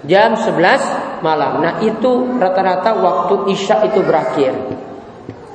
Jam 0.07 0.39
11 0.39 1.21
malam 1.21 1.59
Nah 1.61 1.83
itu 1.83 2.39
rata-rata 2.39 2.95
waktu 2.97 3.51
Isya 3.53 3.91
itu 3.91 4.01
berakhir 4.07 4.55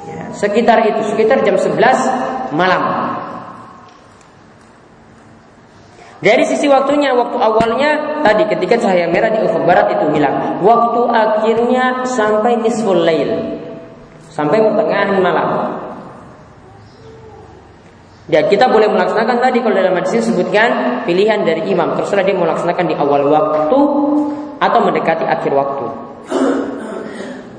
ya, 0.06 0.32
Sekitar 0.36 0.84
itu 0.88 1.02
Sekitar 1.12 1.42
jam 1.44 1.56
11 1.56 2.54
malam 2.56 3.12
dari 6.22 6.46
sisi 6.46 6.70
waktunya, 6.70 7.18
waktu 7.18 7.34
awalnya 7.34 8.22
tadi 8.22 8.46
ketika 8.46 8.78
cahaya 8.78 9.10
merah 9.10 9.34
di 9.34 9.42
ufuk 9.42 9.66
barat 9.66 9.90
itu 9.90 10.06
hilang. 10.14 10.62
Waktu 10.62 11.02
akhirnya 11.10 12.06
sampai 12.06 12.62
nisful 12.62 12.94
lail. 12.94 13.58
Sampai 14.30 14.62
pertengahan 14.62 15.18
malam. 15.18 15.50
Ya 18.32 18.48
kita 18.48 18.72
boleh 18.72 18.88
melaksanakan 18.88 19.44
tadi 19.44 19.60
kalau 19.60 19.76
dalam 19.76 19.92
hadis 20.00 20.16
ini 20.16 20.24
sebutkan 20.24 21.04
pilihan 21.04 21.44
dari 21.44 21.68
imam. 21.68 22.00
Terserah 22.00 22.24
dia 22.24 22.32
melaksanakan 22.32 22.86
di 22.88 22.96
awal 22.96 23.28
waktu 23.28 23.80
atau 24.56 24.80
mendekati 24.88 25.28
akhir 25.28 25.52
waktu. 25.52 25.86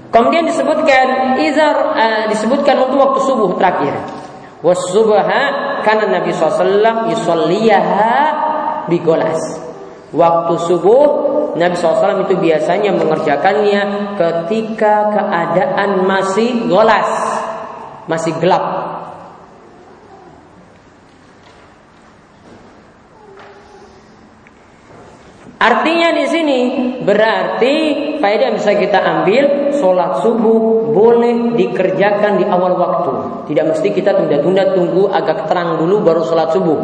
Kemudian 0.08 0.48
disebutkan 0.48 1.36
izar 1.44 1.76
uh, 1.76 2.24
disebutkan 2.32 2.88
untuk 2.88 3.04
waktu 3.04 3.20
subuh 3.20 3.52
terakhir. 3.60 3.92
Wasubha 4.64 5.20
karena 5.84 6.20
Nabi 6.20 6.32
SAW. 6.32 7.10
Waktu 10.12 10.54
subuh 10.56 11.04
Nabi 11.52 11.74
SAW 11.76 12.24
itu 12.24 12.34
biasanya 12.40 12.96
mengerjakannya 12.96 13.82
ketika 14.16 15.12
keadaan 15.12 16.08
masih 16.08 16.64
golas, 16.64 17.08
masih 18.08 18.32
gelap. 18.40 18.81
Artinya 25.62 26.10
di 26.10 26.26
sini 26.26 26.60
berarti 27.06 27.74
faedah 28.18 28.50
yang 28.50 28.56
bisa 28.58 28.74
kita 28.74 28.98
ambil 28.98 29.70
sholat 29.78 30.18
subuh 30.26 30.90
boleh 30.90 31.54
dikerjakan 31.54 32.42
di 32.42 32.44
awal 32.50 32.74
waktu. 32.74 33.12
Tidak 33.46 33.70
mesti 33.70 33.94
kita 33.94 34.18
tunda-tunda 34.18 34.74
tunggu 34.74 35.06
agak 35.06 35.46
terang 35.46 35.78
dulu 35.78 36.02
baru 36.02 36.26
sholat 36.26 36.50
subuh. 36.50 36.78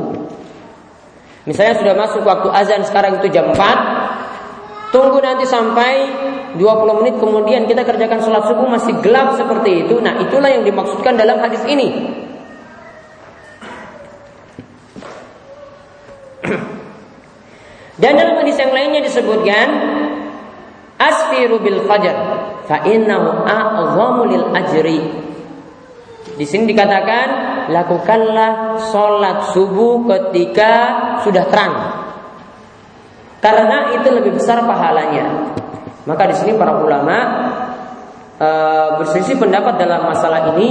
Misalnya 1.51 1.75
sudah 1.81 1.95
masuk 1.99 2.23
waktu 2.23 2.49
azan 2.55 2.85
sekarang 2.85 3.25
itu 3.25 3.33
jam 3.33 3.57
4 3.57 4.93
Tunggu 4.93 5.17
nanti 5.21 5.49
sampai 5.49 5.93
20 6.61 7.01
menit 7.01 7.17
kemudian 7.17 7.65
kita 7.65 7.89
kerjakan 7.89 8.21
sholat 8.21 8.45
subuh 8.45 8.69
masih 8.69 9.01
gelap 9.01 9.33
seperti 9.33 9.89
itu 9.89 9.97
Nah 10.05 10.21
itulah 10.21 10.53
yang 10.53 10.61
dimaksudkan 10.65 11.17
dalam 11.17 11.41
hadis 11.41 11.65
ini 11.65 11.89
Dan 17.99 18.15
dalam 18.15 18.39
hadis 18.39 18.55
yang 18.59 18.71
lainnya 18.71 19.03
disebutkan 19.03 19.67
Asfiru 20.99 21.59
bil 21.59 21.83
fajar 21.87 22.15
Fa 22.67 22.87
innahu 22.87 24.23
lil 24.31 24.47
ajri 24.55 25.03
Di 26.39 26.47
sini 26.47 26.71
dikatakan 26.71 27.49
lakukanlah 27.69 28.81
sholat 28.89 29.53
subuh 29.53 30.09
ketika 30.09 30.73
sudah 31.23 31.45
terang. 31.51 31.75
Karena 33.39 33.95
itu 33.95 34.09
lebih 34.11 34.35
besar 34.35 34.65
pahalanya. 34.67 35.55
Maka 36.09 36.33
di 36.33 36.35
sini 36.35 36.57
para 36.57 36.81
ulama 36.81 37.17
e, 38.41 38.49
berselisih 38.99 39.39
pendapat 39.39 39.79
dalam 39.79 40.09
masalah 40.11 40.57
ini. 40.57 40.71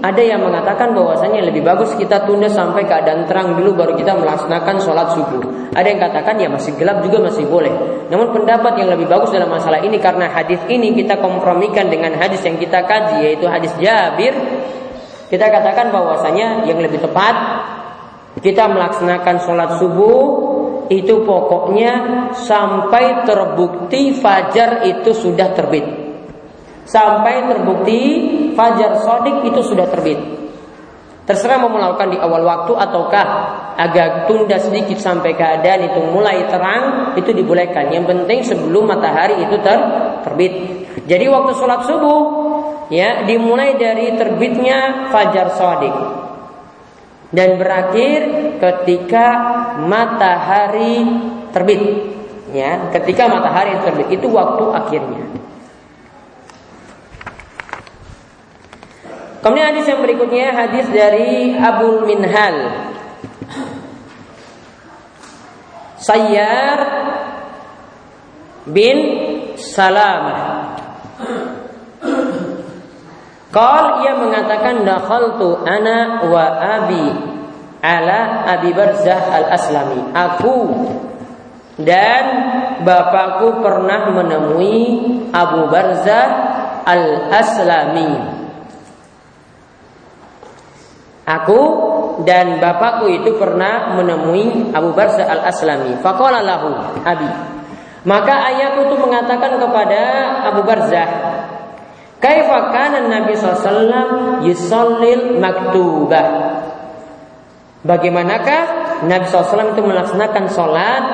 Ada 0.00 0.22
yang 0.24 0.40
mengatakan 0.40 0.96
bahwasanya 0.96 1.44
lebih 1.44 1.60
bagus 1.60 1.92
kita 1.92 2.24
tunda 2.24 2.48
sampai 2.48 2.88
keadaan 2.88 3.28
terang 3.28 3.52
dulu 3.52 3.76
baru 3.76 3.92
kita 4.00 4.16
melaksanakan 4.16 4.80
sholat 4.80 5.12
subuh. 5.12 5.44
Ada 5.76 5.86
yang 5.92 6.00
katakan 6.00 6.40
ya 6.40 6.48
masih 6.48 6.72
gelap 6.80 7.04
juga 7.04 7.20
masih 7.28 7.44
boleh. 7.44 7.72
Namun 8.08 8.32
pendapat 8.32 8.80
yang 8.80 8.88
lebih 8.96 9.04
bagus 9.12 9.28
dalam 9.28 9.52
masalah 9.52 9.76
ini 9.84 10.00
karena 10.00 10.32
hadis 10.32 10.56
ini 10.72 10.96
kita 10.96 11.20
kompromikan 11.20 11.92
dengan 11.92 12.16
hadis 12.16 12.40
yang 12.48 12.56
kita 12.56 12.80
kaji 12.88 13.28
yaitu 13.28 13.44
hadis 13.44 13.76
Jabir 13.76 14.32
kita 15.28 15.46
katakan 15.46 15.92
bahwasanya 15.92 16.64
yang 16.64 16.80
lebih 16.80 17.04
tepat 17.04 17.36
kita 18.40 18.72
melaksanakan 18.72 19.36
sholat 19.44 19.76
subuh 19.76 20.48
itu 20.88 21.22
pokoknya 21.22 21.92
sampai 22.34 23.22
terbukti 23.22 24.16
fajar 24.16 24.82
itu 24.88 25.12
sudah 25.12 25.52
terbit. 25.52 25.99
Sampai 26.90 27.46
terbukti 27.46 28.00
fajar 28.58 28.98
sodik 28.98 29.46
itu 29.46 29.62
sudah 29.62 29.86
terbit. 29.86 30.18
Terserah 31.22 31.62
mau 31.62 31.70
melakukan 31.70 32.10
di 32.10 32.18
awal 32.18 32.42
waktu 32.42 32.74
ataukah 32.74 33.26
agak 33.78 34.26
tunda 34.26 34.58
sedikit 34.58 34.98
sampai 34.98 35.38
keadaan 35.38 35.86
itu 35.86 36.02
mulai 36.10 36.50
terang 36.50 37.14
itu 37.14 37.30
dibolehkan. 37.30 37.94
Yang 37.94 38.04
penting 38.10 38.38
sebelum 38.42 38.90
matahari 38.90 39.38
itu 39.38 39.54
ter 39.62 39.78
terbit. 40.26 40.52
Jadi 41.06 41.30
waktu 41.30 41.54
sholat 41.54 41.86
subuh 41.86 42.20
ya 42.90 43.22
dimulai 43.22 43.78
dari 43.78 44.18
terbitnya 44.18 45.08
fajar 45.14 45.54
sodik 45.54 45.94
dan 47.30 47.54
berakhir 47.56 48.20
ketika 48.58 49.26
matahari 49.86 51.06
terbit 51.54 51.82
ya 52.50 52.90
ketika 52.90 53.30
matahari 53.30 53.78
terbit 53.86 54.10
itu 54.10 54.26
waktu 54.26 54.64
akhirnya 54.74 55.22
kemudian 59.40 59.72
hadis 59.74 59.88
yang 59.88 60.00
berikutnya 60.04 60.46
hadis 60.52 60.86
dari 60.88 61.56
Abu 61.56 62.04
Minhal 62.04 62.56
Sayyar 66.00 66.78
bin 68.64 68.96
Salamah 69.60 70.76
Qal 73.50 74.06
ia 74.06 74.14
mengatakan 74.14 74.86
dakhaltu 74.86 75.66
ana 75.66 76.22
wa 76.22 76.44
abi 76.78 77.06
ala 77.82 78.46
Abi 78.46 78.70
Barzah 78.70 79.20
al-Aslami. 79.26 80.14
Aku 80.14 80.58
dan 81.80 82.24
bapakku 82.84 83.64
pernah 83.64 84.12
menemui 84.14 84.80
Abu 85.34 85.66
Barzah 85.66 86.28
al-Aslami. 86.84 88.39
Aku 91.30 91.60
dan 92.26 92.58
bapakku 92.58 93.06
itu 93.06 93.38
pernah 93.38 93.94
menemui 93.94 94.74
Abu 94.74 94.90
Barzah 94.90 95.30
al-Aslami. 95.30 96.02
Faqala 96.02 96.42
lahu 96.42 96.74
abi. 97.06 97.30
Maka 98.02 98.50
ayahku 98.50 98.90
itu 98.90 98.96
mengatakan 98.98 99.60
kepada 99.60 100.02
Abu 100.50 100.64
Barzah, 100.66 101.08
Kaifa 102.20 102.72
kana 102.72 103.08
Nabi 103.08 103.32
SAW 103.32 104.44
yusallil 104.44 105.40
maktubah. 105.40 106.26
Bagaimanakah 107.80 108.62
Nabi 109.08 109.24
SAW 109.24 109.72
itu 109.72 109.80
melaksanakan 109.80 110.44
sholat 110.52 111.04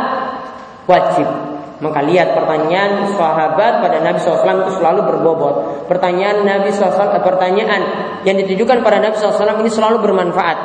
wajib? 0.91 1.46
Maka 1.77 2.01
lihat 2.09 2.33
pertanyaan 2.33 3.05
sahabat 3.21 3.85
pada 3.85 4.01
Nabi 4.01 4.17
SAW 4.17 4.65
itu 4.65 4.81
selalu 4.81 5.01
berbobot. 5.13 5.55
Pertanyaan 5.93 6.41
Nabi 6.41 6.73
SAW, 6.73 7.13
eh, 7.13 7.21
pertanyaan 7.21 7.81
yang 8.25 8.41
ditujukan 8.41 8.81
pada 8.81 8.97
Nabi 8.97 9.21
SAW 9.21 9.61
ini 9.61 9.69
selalu 9.69 10.01
bermanfaat. 10.01 10.59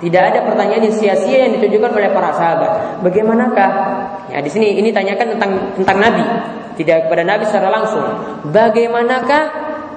Tidak 0.00 0.22
ada 0.24 0.40
pertanyaan 0.44 0.88
yang 0.88 0.96
sia-sia 0.96 1.48
yang 1.48 1.52
ditujukan 1.60 1.92
oleh 1.92 2.10
para 2.12 2.32
sahabat. 2.32 3.00
Bagaimanakah? 3.04 3.70
Ya 4.32 4.40
di 4.40 4.48
sini 4.48 4.80
ini 4.80 4.88
tanyakan 4.88 5.36
tentang 5.36 5.52
tentang 5.76 5.98
Nabi, 6.00 6.24
tidak 6.80 7.08
kepada 7.08 7.22
Nabi 7.28 7.44
secara 7.44 7.68
langsung. 7.68 8.04
Bagaimanakah 8.48 9.42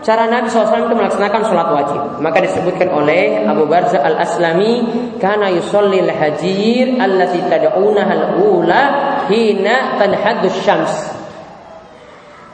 cara 0.05 0.29
Nabi 0.29 0.47
SAW 0.51 0.87
itu 0.87 0.95
melaksanakan 0.95 1.41
sholat 1.47 1.67
wajib. 1.73 2.01
Maka 2.21 2.43
disebutkan 2.43 2.91
oleh 2.91 3.43
Abu 3.47 3.65
Barza 3.65 4.03
al 4.03 4.19
Aslami, 4.21 4.83
karena 5.17 5.49
yusolli 5.49 6.03
al 6.03 6.11
hajir 6.13 6.99
allati 7.01 7.39
tad'una 7.47 8.03
al 8.05 8.23
ula 8.37 8.83
hina 9.29 9.99
tanhadus 9.99 10.57
syams. 10.63 10.93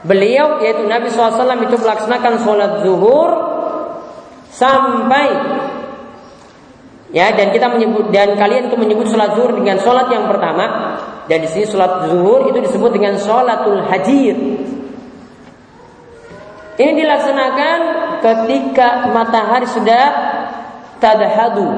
Beliau 0.03 0.59
yaitu 0.59 0.83
Nabi 0.83 1.07
SAW 1.07 1.63
itu 1.63 1.75
melaksanakan 1.79 2.33
sholat 2.43 2.71
zuhur 2.83 3.29
sampai 4.51 5.27
ya 7.15 7.31
dan 7.31 7.55
kita 7.55 7.71
menyebut 7.71 8.11
dan 8.11 8.35
kalian 8.35 8.67
itu 8.67 8.75
menyebut 8.75 9.07
sholat 9.07 9.31
zuhur 9.31 9.55
dengan 9.55 9.79
sholat 9.79 10.11
yang 10.11 10.27
pertama 10.27 10.65
dan 11.31 11.39
di 11.39 11.47
sini 11.47 11.65
sholat 11.71 12.11
zuhur 12.11 12.51
itu 12.51 12.59
disebut 12.59 12.91
dengan 12.91 13.15
sholatul 13.15 13.79
hajir. 13.87 14.35
Ini 16.73 16.91
dilaksanakan 16.97 17.79
ketika 18.19 19.13
matahari 19.13 19.69
sudah 19.69 20.03
tadahadu, 20.97 21.69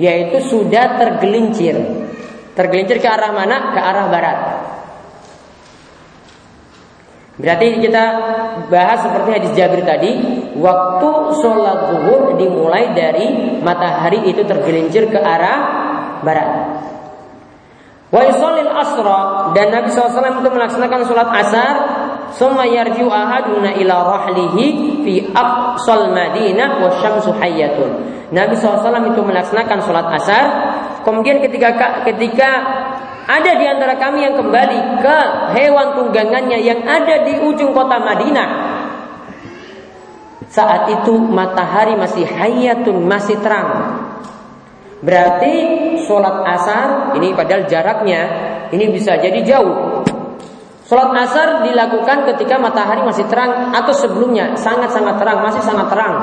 yaitu 0.00 0.40
sudah 0.48 0.96
tergelincir. 0.96 2.05
Tergelincir 2.56 2.98
ke 2.98 3.08
arah 3.08 3.30
mana? 3.36 3.76
Ke 3.76 3.80
arah 3.80 4.06
barat. 4.08 4.38
Berarti 7.36 7.84
kita 7.84 8.04
bahas 8.72 9.04
seperti 9.04 9.28
hadis 9.36 9.52
Jabir 9.52 9.84
tadi, 9.84 10.16
waktu 10.56 11.10
sholat 11.44 11.92
zuhur 11.92 12.40
dimulai 12.40 12.96
dari 12.96 13.60
matahari 13.60 14.24
itu 14.32 14.40
tergelincir 14.48 15.12
ke 15.12 15.20
arah 15.20 15.58
barat. 16.24 16.80
Wa 18.08 18.24
yusallil 18.24 18.72
asra 18.72 19.52
dan 19.52 19.68
Nabi 19.68 19.92
SAW 19.92 20.40
itu 20.40 20.48
melaksanakan 20.48 21.00
sholat 21.04 21.28
asar 21.28 21.74
Summa 22.34 22.66
yarji'u 22.66 23.06
ahaduna 23.06 23.70
ila 23.78 23.96
rahlihi 24.02 24.64
fi 25.06 25.14
aqsal 25.30 26.10
madinah 26.10 26.82
wa 26.82 26.90
syamsu 26.98 27.30
hayyatun. 27.38 28.02
Nabi 28.34 28.58
SAW 28.58 28.82
itu 29.14 29.20
melaksanakan 29.22 29.78
sholat 29.86 30.06
asar 30.18 30.44
Kemudian 31.06 31.38
ketika 31.38 32.02
ketika 32.02 32.50
ada 33.30 33.52
di 33.54 33.62
antara 33.62 33.94
kami 33.94 34.26
yang 34.26 34.34
kembali 34.34 34.98
ke 34.98 35.18
hewan 35.54 35.94
tunggangannya 35.94 36.58
yang 36.58 36.82
ada 36.82 37.22
di 37.22 37.38
ujung 37.46 37.70
kota 37.70 38.02
Madinah. 38.02 38.50
Saat 40.50 40.90
itu 40.90 41.14
matahari 41.14 41.94
masih 41.94 42.26
hayatun, 42.26 43.06
masih 43.06 43.38
terang. 43.38 44.02
Berarti 45.02 45.54
sholat 46.06 46.42
asar 46.42 47.14
ini 47.14 47.30
padahal 47.38 47.70
jaraknya 47.70 48.20
ini 48.74 48.90
bisa 48.90 49.14
jadi 49.18 49.42
jauh. 49.46 50.02
Sholat 50.86 51.14
asar 51.18 51.66
dilakukan 51.66 52.30
ketika 52.34 52.58
matahari 52.62 53.02
masih 53.02 53.26
terang 53.26 53.74
atau 53.74 53.94
sebelumnya 53.94 54.54
sangat-sangat 54.58 55.18
terang, 55.18 55.38
masih 55.42 55.62
sangat 55.62 55.86
terang. 55.90 56.14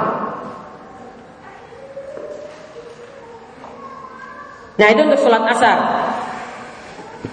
Nah 4.74 4.88
itu 4.90 5.02
untuk 5.06 5.20
sholat 5.22 5.44
asar. 5.54 5.78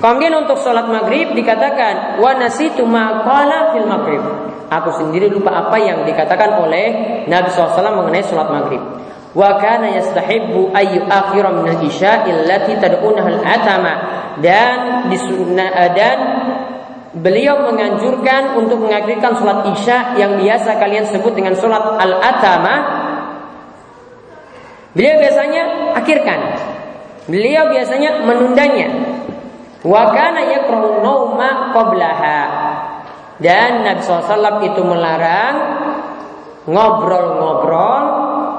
Kemudian 0.00 0.32
untuk 0.36 0.60
sholat 0.60 0.86
maghrib 0.88 1.32
dikatakan 1.36 2.20
wa 2.20 2.32
nasitu 2.36 2.84
maqala 2.84 3.72
fil 3.74 3.88
maghrib. 3.88 4.22
Aku 4.70 4.94
sendiri 4.94 5.26
lupa 5.26 5.50
apa 5.66 5.76
yang 5.82 6.06
dikatakan 6.06 6.62
oleh 6.62 6.86
Nabi 7.26 7.48
SAW 7.50 7.74
mengenai 7.74 8.22
sholat 8.22 8.48
maghrib. 8.48 8.80
Wa 9.34 9.58
kana 9.58 9.90
yastahibbu 9.94 10.74
ayu 10.74 11.06
akhira 11.06 11.54
min 11.54 11.74
al-isya 11.74 12.26
allati 12.26 12.78
tad'unaha 12.78 13.28
al-atama 13.30 13.94
dan 14.42 15.06
disunna 15.10 15.70
dan 15.94 16.18
beliau 17.14 17.66
menganjurkan 17.66 18.54
untuk 18.58 18.78
mengakhirkan 18.86 19.34
sholat 19.38 19.66
isya 19.74 20.14
yang 20.14 20.38
biasa 20.38 20.78
kalian 20.78 21.06
sebut 21.10 21.34
dengan 21.34 21.58
sholat 21.58 21.98
al-atama. 21.98 22.74
Beliau 24.94 25.18
biasanya 25.18 25.94
akhirkan. 25.98 26.38
Beliau 27.28 27.68
biasanya 27.68 28.24
menundanya. 28.24 28.88
Wa 29.84 30.12
yakrahu 30.14 31.00
nauma 31.04 31.72
qablaha. 31.72 32.40
Dan 33.40 33.88
Nabi 33.88 34.04
SAW 34.04 34.60
itu 34.60 34.84
melarang 34.84 35.54
ngobrol-ngobrol 36.68 38.04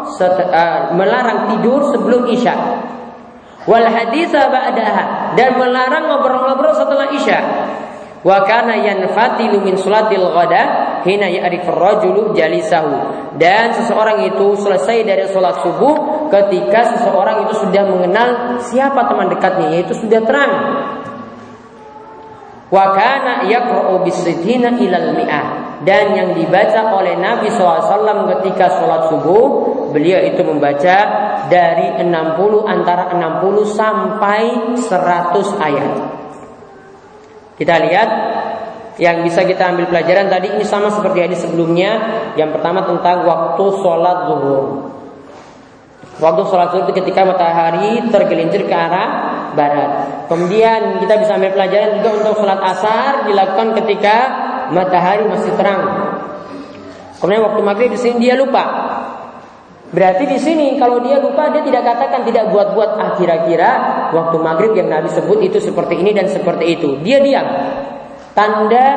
uh, 0.09 0.79
melarang 0.97 1.53
tidur 1.53 1.93
sebelum 1.93 2.25
Isya. 2.25 2.55
Wal 3.69 3.85
haditha 3.85 4.49
ba'daha 4.49 5.37
dan 5.37 5.53
melarang 5.61 6.09
ngobrol-ngobrol 6.09 6.73
setelah 6.73 7.13
Isya. 7.13 7.39
Wa 8.21 8.45
kana 8.45 8.77
yanfatilu 8.77 9.65
min 9.65 9.73
salatil 9.81 10.29
ghada 10.29 10.63
hina 11.01 11.25
ya'rifu 11.25 11.73
rajulu 11.73 12.37
jalisahu. 12.37 12.93
Dan 13.41 13.73
seseorang 13.73 14.29
itu 14.29 14.53
selesai 14.61 15.01
dari 15.01 15.25
sholat 15.25 15.65
subuh 15.65 16.29
ketika 16.29 16.93
seseorang 16.97 17.49
itu 17.49 17.65
sudah 17.65 17.83
mengenal 17.89 18.29
siapa 18.61 19.09
teman 19.09 19.33
dekatnya 19.33 19.67
yaitu 19.73 19.97
sudah 19.97 20.21
terang 20.21 20.53
Wa 22.71 22.95
kana 22.95 23.51
yaqra'u 23.51 23.99
bisidina 24.07 24.71
ilal 24.79 25.11
mi'ah. 25.11 25.45
Dan 25.83 26.15
yang 26.15 26.29
dibaca 26.37 26.93
oleh 26.95 27.19
Nabi 27.19 27.51
SAW 27.51 28.29
ketika 28.37 28.69
sholat 28.79 29.11
subuh, 29.11 29.45
beliau 29.91 30.23
itu 30.23 30.39
membaca 30.45 30.97
dari 31.51 31.99
60 31.99 32.07
antara 32.63 33.11
60 33.11 33.65
sampai 33.65 34.43
100 34.77 34.87
ayat. 35.59 36.20
Kita 37.61 37.77
lihat 37.77 38.09
yang 38.97 39.21
bisa 39.21 39.45
kita 39.45 39.69
ambil 39.69 39.85
pelajaran 39.93 40.33
tadi 40.33 40.49
ini 40.57 40.65
sama 40.65 40.89
seperti 40.89 41.29
hadis 41.29 41.45
sebelumnya. 41.45 41.93
Yang 42.33 42.57
pertama 42.57 42.89
tentang 42.89 43.21
waktu 43.21 43.65
sholat 43.85 44.17
zuhur. 44.25 44.65
Waktu 46.17 46.41
sholat 46.49 46.73
zuhur 46.73 46.89
itu 46.89 47.05
ketika 47.05 47.21
matahari 47.21 48.01
tergelincir 48.09 48.65
ke 48.65 48.73
arah 48.73 49.09
barat. 49.53 50.25
Kemudian 50.25 51.05
kita 51.05 51.21
bisa 51.21 51.37
ambil 51.37 51.53
pelajaran 51.53 52.01
juga 52.01 52.09
untuk 52.25 52.33
sholat 52.41 52.59
asar 52.65 53.29
dilakukan 53.29 53.77
ketika 53.85 54.15
matahari 54.73 55.29
masih 55.29 55.53
terang. 55.53 55.81
Kemudian 57.21 57.45
waktu 57.45 57.61
maghrib 57.61 57.93
di 57.93 57.99
sini 58.01 58.25
dia 58.25 58.33
lupa. 58.33 58.80
Berarti 59.91 60.23
di 60.23 60.39
sini 60.39 60.79
kalau 60.79 61.03
dia 61.03 61.19
lupa 61.19 61.51
dia 61.51 61.59
tidak 61.67 61.83
katakan 61.83 62.23
tidak 62.23 62.47
buat-buat 62.47 62.89
ah 62.95 63.11
kira-kira 63.19 63.71
waktu 64.15 64.35
maghrib 64.39 64.71
yang 64.71 64.87
Nabi 64.87 65.11
sebut 65.11 65.43
itu 65.43 65.59
seperti 65.59 65.99
ini 65.99 66.15
dan 66.15 66.31
seperti 66.31 66.79
itu. 66.79 66.95
Dia 67.03 67.19
diam. 67.19 67.47
Tanda 68.31 68.87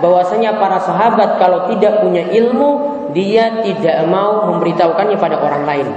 bahwasanya 0.00 0.56
para 0.56 0.80
sahabat 0.80 1.36
kalau 1.36 1.68
tidak 1.68 2.00
punya 2.00 2.32
ilmu 2.32 2.96
dia 3.12 3.60
tidak 3.60 4.08
mau 4.08 4.48
memberitahukannya 4.48 5.16
pada 5.20 5.36
orang 5.36 5.68
lain. 5.68 5.88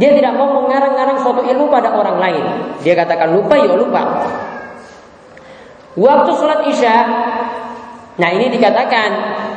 Dia 0.00 0.16
tidak 0.16 0.32
mau 0.40 0.48
mengarang-arang 0.64 1.20
suatu 1.20 1.44
ilmu 1.44 1.68
pada 1.68 1.92
orang 1.92 2.16
lain. 2.16 2.44
Dia 2.80 2.96
katakan 2.96 3.36
lupa 3.36 3.60
ya 3.60 3.76
lupa. 3.76 4.02
Waktu 5.92 6.30
sholat 6.40 6.64
isya, 6.72 6.96
nah 8.20 8.28
ini 8.28 8.52
dikatakan 8.52 9.10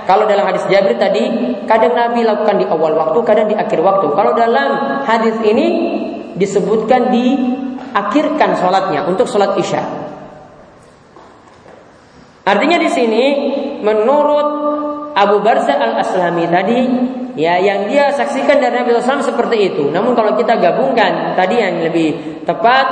kalau 0.05 0.29
dalam 0.29 0.45
hadis 0.45 0.61
Jabir 0.69 1.01
tadi 1.01 1.25
kadang 1.65 1.97
Nabi 1.97 2.21
lakukan 2.21 2.61
di 2.61 2.65
awal 2.69 2.93
waktu, 2.93 3.19
kadang 3.25 3.49
di 3.49 3.57
akhir 3.57 3.81
waktu. 3.81 4.05
Kalau 4.13 4.37
dalam 4.37 5.01
hadis 5.01 5.33
ini 5.41 5.65
disebutkan 6.37 7.09
diakhirkan 7.09 8.53
sholatnya 8.53 9.09
untuk 9.09 9.25
sholat 9.25 9.57
isya. 9.57 9.81
Artinya 12.45 12.77
di 12.77 12.89
sini 12.93 13.25
menurut 13.81 14.47
Abu 15.17 15.41
Barza 15.41 15.73
al 15.73 15.97
Aslami 15.97 16.45
tadi 16.45 16.79
ya 17.33 17.57
yang 17.57 17.89
dia 17.89 18.13
saksikan 18.13 18.61
dari 18.61 18.77
Nabi 18.77 18.93
SAW 18.93 19.25
seperti 19.25 19.73
itu. 19.73 19.89
Namun 19.89 20.13
kalau 20.13 20.37
kita 20.37 20.61
gabungkan 20.61 21.33
tadi 21.33 21.57
yang 21.57 21.81
lebih 21.81 22.45
tepat 22.45 22.85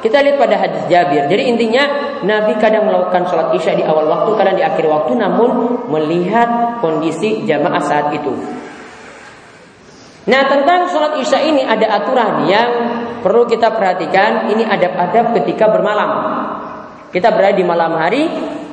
kita 0.00 0.20
lihat 0.24 0.36
pada 0.40 0.56
hadis 0.56 0.82
Jabir. 0.88 1.28
Jadi 1.28 1.42
intinya 1.48 1.84
Nabi 2.24 2.56
kadang 2.56 2.88
melakukan 2.88 3.28
sholat 3.28 3.52
isya 3.56 3.76
di 3.76 3.84
awal 3.84 4.08
waktu, 4.08 4.30
kadang 4.36 4.56
di 4.56 4.64
akhir 4.64 4.84
waktu, 4.88 5.12
namun 5.16 5.48
melihat 5.88 6.80
kondisi 6.80 7.44
jamaah 7.44 7.82
saat 7.84 8.12
itu. 8.16 8.32
Nah 10.28 10.42
tentang 10.48 10.88
sholat 10.92 11.20
isya 11.20 11.40
ini 11.44 11.64
ada 11.64 12.00
aturan 12.00 12.48
yang 12.48 12.70
perlu 13.20 13.44
kita 13.48 13.72
perhatikan. 13.72 14.52
Ini 14.52 14.64
adab-adab 14.68 15.36
ketika 15.40 15.68
bermalam. 15.68 16.10
Kita 17.10 17.34
berada 17.34 17.58
di 17.58 17.66
malam 17.66 17.98
hari, 17.98 18.22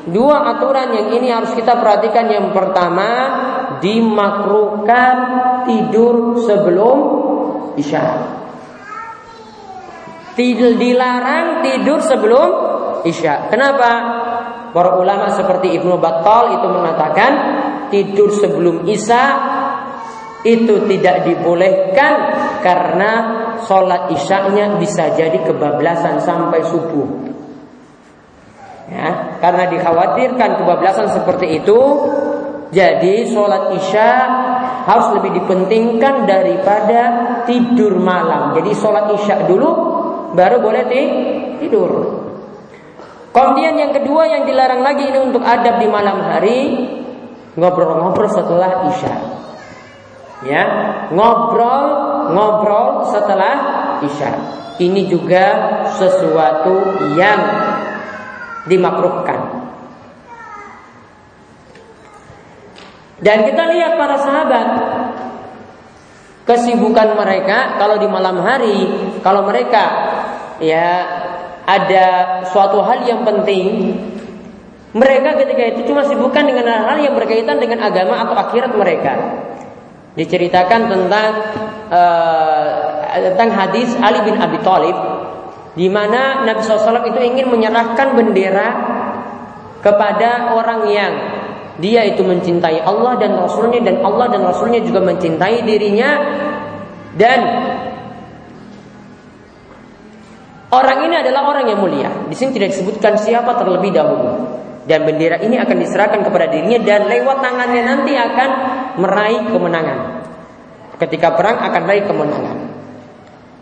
Dua 0.07 0.39
aturan 0.55 0.95
yang 0.95 1.07
ini 1.19 1.27
harus 1.27 1.51
kita 1.51 1.75
perhatikan. 1.83 2.31
Yang 2.31 2.55
pertama, 2.55 3.09
dimakruhkan 3.83 5.15
tidur 5.67 6.39
sebelum 6.47 6.97
isya. 7.75 8.03
Dilarang 10.37 11.65
tidur 11.65 11.97
sebelum 11.97 12.49
isya. 13.01 13.49
Kenapa? 13.49 13.91
Para 14.69 14.93
ulama 15.01 15.33
seperti 15.33 15.73
Ibnu 15.81 15.97
Battal 15.97 16.61
itu 16.61 16.67
mengatakan 16.69 17.31
tidur 17.89 18.29
sebelum 18.29 18.85
isya 18.85 19.23
itu 20.45 20.85
tidak 20.85 21.25
dibolehkan 21.25 22.13
karena 22.61 23.11
sholat 23.65 24.13
isyanya 24.13 24.77
bisa 24.77 25.09
jadi 25.17 25.41
kebablasan 25.41 26.21
sampai 26.21 26.61
subuh. 26.61 27.33
Ya, 28.87 29.35
karena 29.43 29.67
dikhawatirkan 29.67 30.63
kebablasan 30.63 31.11
seperti 31.11 31.59
itu, 31.59 31.79
jadi 32.71 33.27
sholat 33.27 33.75
isya 33.75 34.09
harus 34.87 35.07
lebih 35.19 35.43
dipentingkan 35.43 36.23
daripada 36.23 37.01
tidur 37.43 37.99
malam. 37.99 38.55
Jadi 38.55 38.71
sholat 38.71 39.11
isya 39.11 39.43
dulu, 39.43 39.96
baru 40.33 40.59
boleh 40.59 40.83
tidur. 41.61 41.91
Kemudian 43.31 43.77
yang 43.77 43.93
kedua 43.93 44.25
yang 44.25 44.49
dilarang 44.49 44.81
lagi 44.81 45.13
ini 45.13 45.19
untuk 45.21 45.45
adab 45.45 45.77
di 45.77 45.85
malam 45.85 46.25
hari, 46.25 46.59
ngobrol-ngobrol 47.53 48.29
setelah 48.33 48.89
isya. 48.89 49.15
Ya, 50.41 50.63
ngobrol 51.13 51.85
ngobrol 52.33 53.05
setelah 53.13 53.55
isya. 54.01 54.31
Ini 54.77 55.09
juga 55.09 55.45
sesuatu 55.97 57.01
yang 57.17 57.41
dimakruhkan. 58.69 59.57
Dan 63.17 63.49
kita 63.49 63.63
lihat 63.73 63.97
para 63.97 64.17
sahabat 64.21 64.67
kesibukan 66.45 67.17
mereka 67.17 67.81
kalau 67.81 67.97
di 67.97 68.05
malam 68.05 68.37
hari, 68.45 68.77
kalau 69.25 69.49
mereka 69.49 69.83
ya 70.61 71.05
ada 71.67 72.05
suatu 72.47 72.79
hal 72.79 73.03
yang 73.03 73.27
penting, 73.27 73.97
mereka 74.95 75.35
ketika 75.43 75.63
itu 75.75 75.81
cuma 75.91 76.07
sibukkan 76.07 76.47
dengan 76.47 76.63
hal-hal 76.63 76.97
yang 77.11 77.15
berkaitan 77.19 77.59
dengan 77.59 77.83
agama 77.83 78.23
atau 78.23 78.35
akhirat 78.39 78.71
mereka. 78.73 79.13
Diceritakan 80.17 80.89
tentang 80.89 81.31
uh, 81.93 82.67
tentang 83.13 83.49
hadis 83.53 83.93
Ali 84.01 84.25
bin 84.25 84.39
Abi 84.39 84.57
Thalib 84.65 84.97
di 85.77 85.85
mana 85.93 86.41
Nabi 86.41 86.65
SAW 86.65 87.05
itu 87.05 87.21
ingin 87.21 87.53
menyerahkan 87.53 88.17
bendera 88.17 88.67
kepada 89.85 90.57
orang 90.57 90.89
yang 90.89 91.13
dia 91.77 92.01
itu 92.09 92.25
mencintai 92.25 92.81
Allah 92.81 93.21
dan 93.21 93.37
Rasulnya 93.37 93.85
dan 93.85 94.01
Allah 94.01 94.33
dan 94.33 94.41
Rasulnya 94.41 94.81
juga 94.81 95.05
mencintai 95.05 95.61
dirinya 95.61 96.17
dan 97.13 97.39
orang 100.71 100.97
ini 101.07 101.15
adalah 101.19 101.51
orang 101.51 101.65
yang 101.69 101.79
mulia. 101.79 102.09
Di 102.27 102.35
sini 102.35 102.55
tidak 102.55 102.75
disebutkan 102.75 103.19
siapa 103.19 103.55
terlebih 103.55 103.91
dahulu. 103.93 104.57
Dan 104.87 105.03
bendera 105.03 105.43
ini 105.43 105.59
akan 105.59 105.77
diserahkan 105.83 106.23
kepada 106.23 106.47
dirinya 106.47 106.79
dan 106.79 107.11
lewat 107.11 107.43
tangannya 107.43 107.81
nanti 107.83 108.15
akan 108.15 108.49
meraih 109.03 109.43
kemenangan. 109.51 109.99
Ketika 110.95 111.35
perang 111.35 111.59
akan 111.59 111.81
meraih 111.83 112.05
kemenangan. 112.07 112.57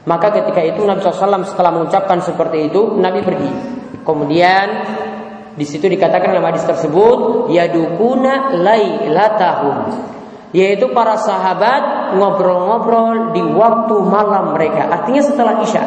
Maka 0.05 0.37
ketika 0.37 0.61
itu 0.61 0.85
Nabi 0.85 1.01
SAW 1.01 1.49
setelah 1.49 1.73
mengucapkan 1.73 2.21
seperti 2.21 2.69
itu, 2.69 2.93
Nabi 3.01 3.25
pergi. 3.25 3.49
Kemudian 4.05 4.67
di 5.55 5.65
situ 5.65 5.87
dikatakan 5.87 6.35
dalam 6.35 6.45
hadis 6.51 6.67
tersebut 6.67 7.47
yadukuna 7.47 8.59
lailatahum 8.59 9.77
yaitu 10.51 10.91
para 10.91 11.15
sahabat 11.15 12.15
ngobrol-ngobrol 12.19 13.31
di 13.31 13.43
waktu 13.43 13.95
malam 14.03 14.51
mereka 14.51 14.91
artinya 14.91 15.23
setelah 15.23 15.63
isya 15.63 15.83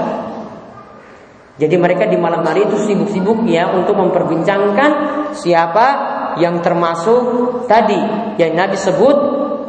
jadi 1.58 1.74
mereka 1.74 2.06
di 2.06 2.14
malam 2.14 2.46
hari 2.46 2.70
itu 2.70 2.78
sibuk-sibuk 2.86 3.42
ya 3.50 3.74
untuk 3.74 3.98
memperbincangkan 3.98 4.90
siapa 5.34 5.86
yang 6.38 6.62
termasuk 6.62 7.20
tadi 7.66 7.98
yang 8.38 8.54
Nabi 8.54 8.78
sebut 8.78 9.16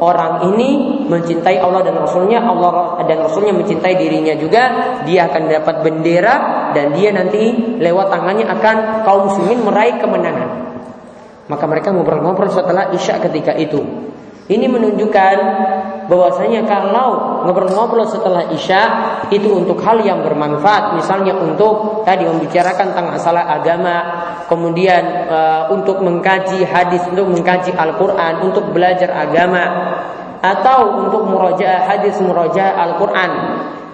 orang 0.00 0.54
ini 0.54 1.02
mencintai 1.10 1.60
Allah 1.60 1.84
dan 1.84 1.98
Rasulnya, 2.00 2.40
Allah 2.40 3.02
dan 3.04 3.20
Rasulnya 3.20 3.52
mencintai 3.52 3.94
dirinya 4.00 4.34
juga, 4.38 4.62
dia 5.04 5.28
akan 5.28 5.42
dapat 5.50 5.76
bendera 5.84 6.34
dan 6.72 6.96
dia 6.96 7.10
nanti 7.12 7.76
lewat 7.82 8.06
tangannya 8.08 8.46
akan 8.48 8.76
kaum 9.04 9.22
muslimin 9.28 9.60
meraih 9.66 10.00
kemenangan. 10.00 10.50
Maka 11.50 11.64
mereka 11.66 11.90
ngobrol-ngobrol 11.90 12.48
setelah 12.48 12.94
isya 12.94 13.18
ketika 13.18 13.52
itu. 13.58 13.82
Ini 14.50 14.66
menunjukkan 14.66 15.36
bahwasanya 16.10 16.66
kalau 16.66 17.38
ngobrol-ngobrol 17.46 18.02
setelah 18.02 18.50
isya 18.50 18.82
itu 19.30 19.46
untuk 19.46 19.78
hal 19.86 20.02
yang 20.02 20.26
bermanfaat, 20.26 20.98
misalnya 20.98 21.38
untuk 21.38 22.02
tadi 22.02 22.26
membicarakan 22.26 22.90
tentang 22.90 23.14
masalah 23.14 23.46
agama, 23.46 23.96
kemudian 24.50 25.30
uh, 25.30 25.70
untuk 25.70 26.02
mengkaji 26.02 26.66
hadis, 26.66 27.06
untuk 27.06 27.30
mengkaji 27.30 27.70
Al-Qur'an, 27.78 28.42
untuk 28.42 28.74
belajar 28.74 29.14
agama 29.14 29.62
atau 30.42 31.06
untuk 31.06 31.30
murojaah 31.30 31.86
hadis, 31.86 32.18
murojaah 32.18 32.74
Al-Qur'an. 32.90 33.32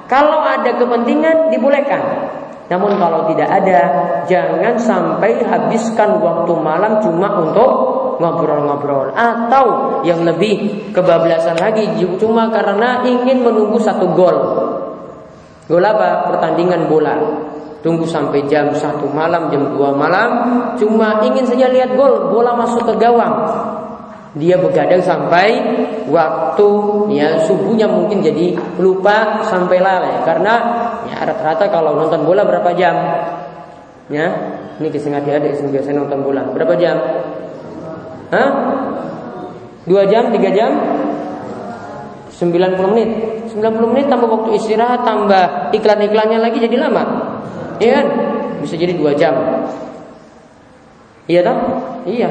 Kalau 0.08 0.40
ada 0.40 0.72
kepentingan 0.72 1.52
dibolehkan. 1.52 2.32
Namun 2.66 2.98
kalau 2.98 3.28
tidak 3.30 3.46
ada, 3.46 3.80
jangan 4.26 4.74
sampai 4.80 5.38
habiskan 5.44 6.18
waktu 6.18 6.50
malam 6.58 6.98
cuma 6.98 7.30
untuk 7.44 7.70
ngobrol-ngobrol 8.18 9.12
atau 9.12 10.00
yang 10.02 10.24
lebih 10.24 10.88
kebablasan 10.92 11.56
lagi 11.60 11.88
cuma 12.16 12.48
karena 12.48 13.04
ingin 13.04 13.44
menunggu 13.44 13.76
satu 13.80 14.12
gol. 14.16 14.36
Gol 15.66 15.82
apa? 15.82 16.30
Pertandingan 16.30 16.86
bola. 16.86 17.14
Tunggu 17.82 18.02
sampai 18.02 18.42
jam 18.50 18.74
satu 18.74 19.06
malam, 19.14 19.46
jam 19.46 19.70
2 19.70 19.78
malam, 19.94 20.28
cuma 20.74 21.22
ingin 21.22 21.46
saja 21.46 21.70
lihat 21.70 21.94
gol, 21.94 22.34
bola 22.34 22.58
masuk 22.58 22.82
ke 22.82 22.94
gawang. 22.98 23.46
Dia 24.36 24.58
begadang 24.58 25.00
sampai 25.00 25.48
waktu 26.10 26.68
ya 27.14 27.40
subuhnya 27.46 27.88
mungkin 27.88 28.20
jadi 28.20 28.52
lupa 28.76 29.40
sampai 29.46 29.80
lalai 29.80 30.18
karena 30.28 30.54
ya 31.08 31.24
rata-rata 31.24 31.72
kalau 31.72 31.96
nonton 31.96 32.26
bola 32.26 32.44
berapa 32.44 32.74
jam? 32.76 32.96
Ya, 34.12 34.28
ini 34.76 34.92
kisah 34.92 35.18
adik-adik 35.18 35.56
biasanya 35.70 36.04
nonton 36.04 36.20
bola 36.26 36.42
berapa 36.52 36.74
jam? 36.76 37.00
Hah? 38.30 38.50
Dua 39.86 40.02
jam, 40.10 40.34
tiga 40.34 40.50
jam? 40.50 40.70
90 42.36 42.92
menit 42.92 43.10
90 43.48 43.92
menit 43.96 44.06
tambah 44.12 44.28
waktu 44.28 44.60
istirahat 44.60 45.08
Tambah 45.08 45.72
iklan-iklannya 45.72 46.36
lagi 46.36 46.60
jadi 46.60 46.76
lama 46.76 47.02
Iya 47.80 47.92
kan? 47.96 48.06
Bisa 48.60 48.76
jadi 48.76 48.92
dua 48.92 49.16
jam 49.16 49.32
Iya 51.24 51.40
tak? 51.40 51.58
Iya 52.04 52.28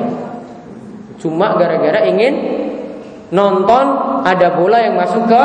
Cuma 1.17 1.57
gara-gara 1.57 2.05
ingin 2.05 2.33
Nonton 3.33 3.85
ada 4.21 4.53
bola 4.53 4.77
yang 4.77 4.93
masuk 5.01 5.25
ke 5.25 5.43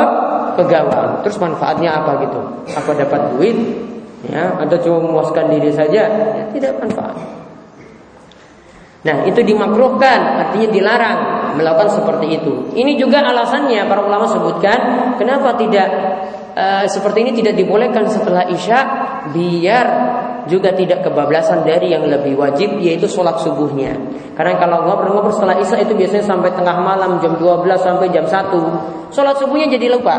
ke 0.61 0.63
Terus 1.25 1.37
manfaatnya 1.41 1.97
apa 1.97 2.21
gitu? 2.21 2.39
Apa 2.77 2.91
dapat 2.93 3.33
duit? 3.33 3.57
Ya, 4.29 4.53
atau 4.53 4.77
cuma 4.77 5.09
memuaskan 5.09 5.49
diri 5.49 5.73
saja? 5.73 6.05
Ya, 6.05 6.45
tidak 6.53 6.77
manfaat 6.77 7.40
Nah 9.01 9.25
itu 9.25 9.41
dimakruhkan 9.41 10.45
artinya 10.45 10.69
dilarang 10.69 11.17
melakukan 11.57 11.89
seperti 11.89 12.37
itu. 12.37 12.53
Ini 12.77 13.01
juga 13.01 13.25
alasannya 13.25 13.81
para 13.89 14.05
ulama 14.05 14.29
sebutkan 14.29 14.77
kenapa 15.17 15.57
tidak 15.57 15.89
uh, 16.53 16.85
seperti 16.85 17.25
ini 17.25 17.31
tidak 17.41 17.57
dibolehkan 17.57 18.05
setelah 18.05 18.45
isya 18.45 18.79
biar 19.33 19.87
juga 20.45 20.73
tidak 20.73 21.05
kebablasan 21.05 21.65
dari 21.65 21.93
yang 21.93 22.05
lebih 22.05 22.37
wajib 22.37 22.77
yaitu 22.77 23.09
sholat 23.09 23.41
subuhnya. 23.41 23.97
Karena 24.37 24.61
kalau 24.61 24.85
ngobrol-ngobrol 24.85 25.33
setelah 25.33 25.57
isya 25.57 25.81
itu 25.81 25.97
biasanya 25.97 26.25
sampai 26.25 26.53
tengah 26.53 26.77
malam 26.81 27.17
jam 27.25 27.37
12 27.41 27.65
sampai 27.81 28.07
jam 28.13 28.25
1 28.29 29.11
Sholat 29.11 29.35
subuhnya 29.43 29.67
jadi 29.67 29.91
lupa. 29.91 30.15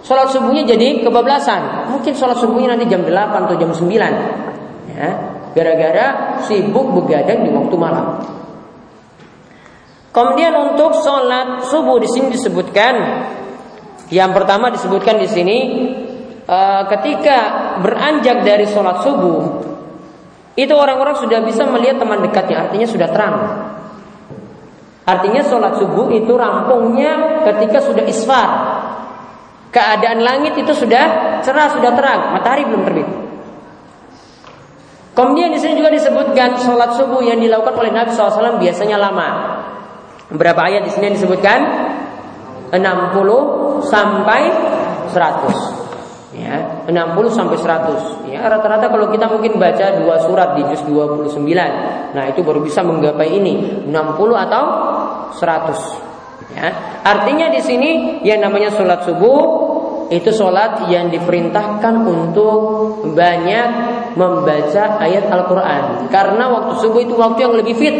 Sholat 0.00 0.32
subuhnya 0.32 0.64
jadi 0.64 1.02
kebablasan. 1.04 1.92
Mungkin 1.92 2.14
sholat 2.16 2.40
subuhnya 2.40 2.78
nanti 2.78 2.88
jam 2.88 3.04
8 3.04 3.10
atau 3.10 3.56
jam 3.58 3.68
9 3.74 3.90
ya 4.94 5.33
gara-gara 5.54 6.38
sibuk 6.44 6.92
begadang 6.98 7.46
di 7.46 7.50
waktu 7.54 7.76
malam. 7.78 8.06
Kemudian 10.14 10.54
untuk 10.54 10.94
sholat 11.02 11.66
subuh 11.70 11.98
di 11.98 12.06
sini 12.06 12.30
disebutkan 12.30 12.94
yang 14.14 14.30
pertama 14.30 14.70
disebutkan 14.70 15.18
di 15.18 15.26
sini 15.26 15.58
e, 16.46 16.58
ketika 16.94 17.38
beranjak 17.82 18.46
dari 18.46 18.62
sholat 18.70 19.02
subuh 19.02 19.42
itu 20.54 20.70
orang-orang 20.70 21.18
sudah 21.18 21.42
bisa 21.42 21.66
melihat 21.66 21.98
teman 21.98 22.22
dekatnya 22.22 22.70
artinya 22.70 22.86
sudah 22.86 23.08
terang. 23.10 23.36
Artinya 25.04 25.42
sholat 25.42 25.82
subuh 25.82 26.06
itu 26.14 26.30
rampungnya 26.30 27.42
ketika 27.50 27.82
sudah 27.82 28.06
isfar. 28.06 28.50
Keadaan 29.74 30.22
langit 30.22 30.54
itu 30.54 30.70
sudah 30.70 31.42
cerah, 31.42 31.74
sudah 31.74 31.90
terang, 31.98 32.38
matahari 32.38 32.62
belum 32.70 32.86
terbit. 32.86 33.23
Kemudian 35.14 35.54
di 35.54 35.62
sini 35.62 35.78
juga 35.78 35.94
disebutkan 35.94 36.58
sholat 36.58 36.98
subuh 36.98 37.22
yang 37.22 37.38
dilakukan 37.38 37.74
oleh 37.78 37.94
Nabi 37.94 38.10
SAW 38.10 38.58
biasanya 38.58 38.98
lama. 38.98 39.28
Berapa 40.34 40.66
ayat 40.66 40.82
di 40.82 40.90
sini 40.90 41.14
disebutkan? 41.14 41.62
60 42.74 43.86
sampai 43.86 44.50
100. 45.14 46.34
Ya, 46.34 46.82
60 46.90 47.30
sampai 47.30 47.54
100. 47.54 48.26
Ya, 48.26 48.42
rata-rata 48.50 48.90
kalau 48.90 49.06
kita 49.14 49.30
mungkin 49.30 49.54
baca 49.62 50.02
dua 50.02 50.18
surat 50.18 50.58
di 50.58 50.66
juz 50.66 50.82
29. 50.82 51.30
Nah, 52.10 52.24
itu 52.26 52.42
baru 52.42 52.58
bisa 52.66 52.82
menggapai 52.82 53.38
ini 53.38 53.86
60 53.86 54.34
atau 54.34 54.64
100. 55.38 56.58
Ya. 56.58 56.74
Artinya 57.06 57.54
di 57.54 57.62
sini 57.62 57.90
yang 58.26 58.42
namanya 58.42 58.74
sholat 58.74 59.06
subuh 59.06 59.73
itu 60.12 60.30
sholat 60.32 60.88
yang 60.92 61.08
diperintahkan 61.08 61.94
untuk 62.04 62.58
banyak 63.14 63.68
membaca 64.18 65.00
ayat 65.00 65.28
Al-Quran. 65.30 66.08
Karena 66.08 66.50
waktu 66.50 66.72
subuh 66.80 67.00
itu 67.00 67.14
waktu 67.16 67.48
yang 67.48 67.54
lebih 67.56 67.74
fit. 67.76 67.96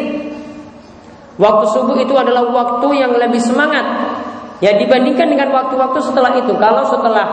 Waktu 1.34 1.64
subuh 1.74 1.98
itu 1.98 2.14
adalah 2.14 2.46
waktu 2.50 2.88
yang 2.94 3.12
lebih 3.14 3.42
semangat. 3.42 3.84
Ya 4.62 4.76
dibandingkan 4.78 5.28
dengan 5.28 5.50
waktu-waktu 5.50 5.98
setelah 6.00 6.32
itu. 6.38 6.54
Kalau 6.56 6.86
setelah 6.86 7.26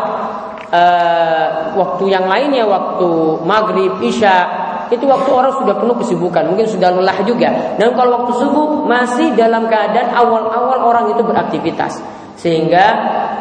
uh, 0.74 1.48
waktu 1.78 2.10
yang 2.10 2.26
lainnya 2.26 2.66
Waktu 2.66 3.10
maghrib, 3.46 4.02
isya 4.02 4.36
itu 4.92 5.08
waktu 5.08 5.32
orang 5.32 5.56
sudah 5.56 5.80
penuh 5.80 5.96
kesibukan, 6.04 6.52
mungkin 6.52 6.68
sudah 6.68 6.92
lelah 6.92 7.16
juga. 7.24 7.80
Dan 7.80 7.96
kalau 7.96 8.22
waktu 8.22 8.44
subuh 8.44 8.84
masih 8.84 9.32
dalam 9.40 9.72
keadaan 9.72 10.12
awal-awal 10.12 10.84
orang 10.84 11.16
itu 11.16 11.24
beraktivitas. 11.24 12.04
Sehingga 12.42 12.86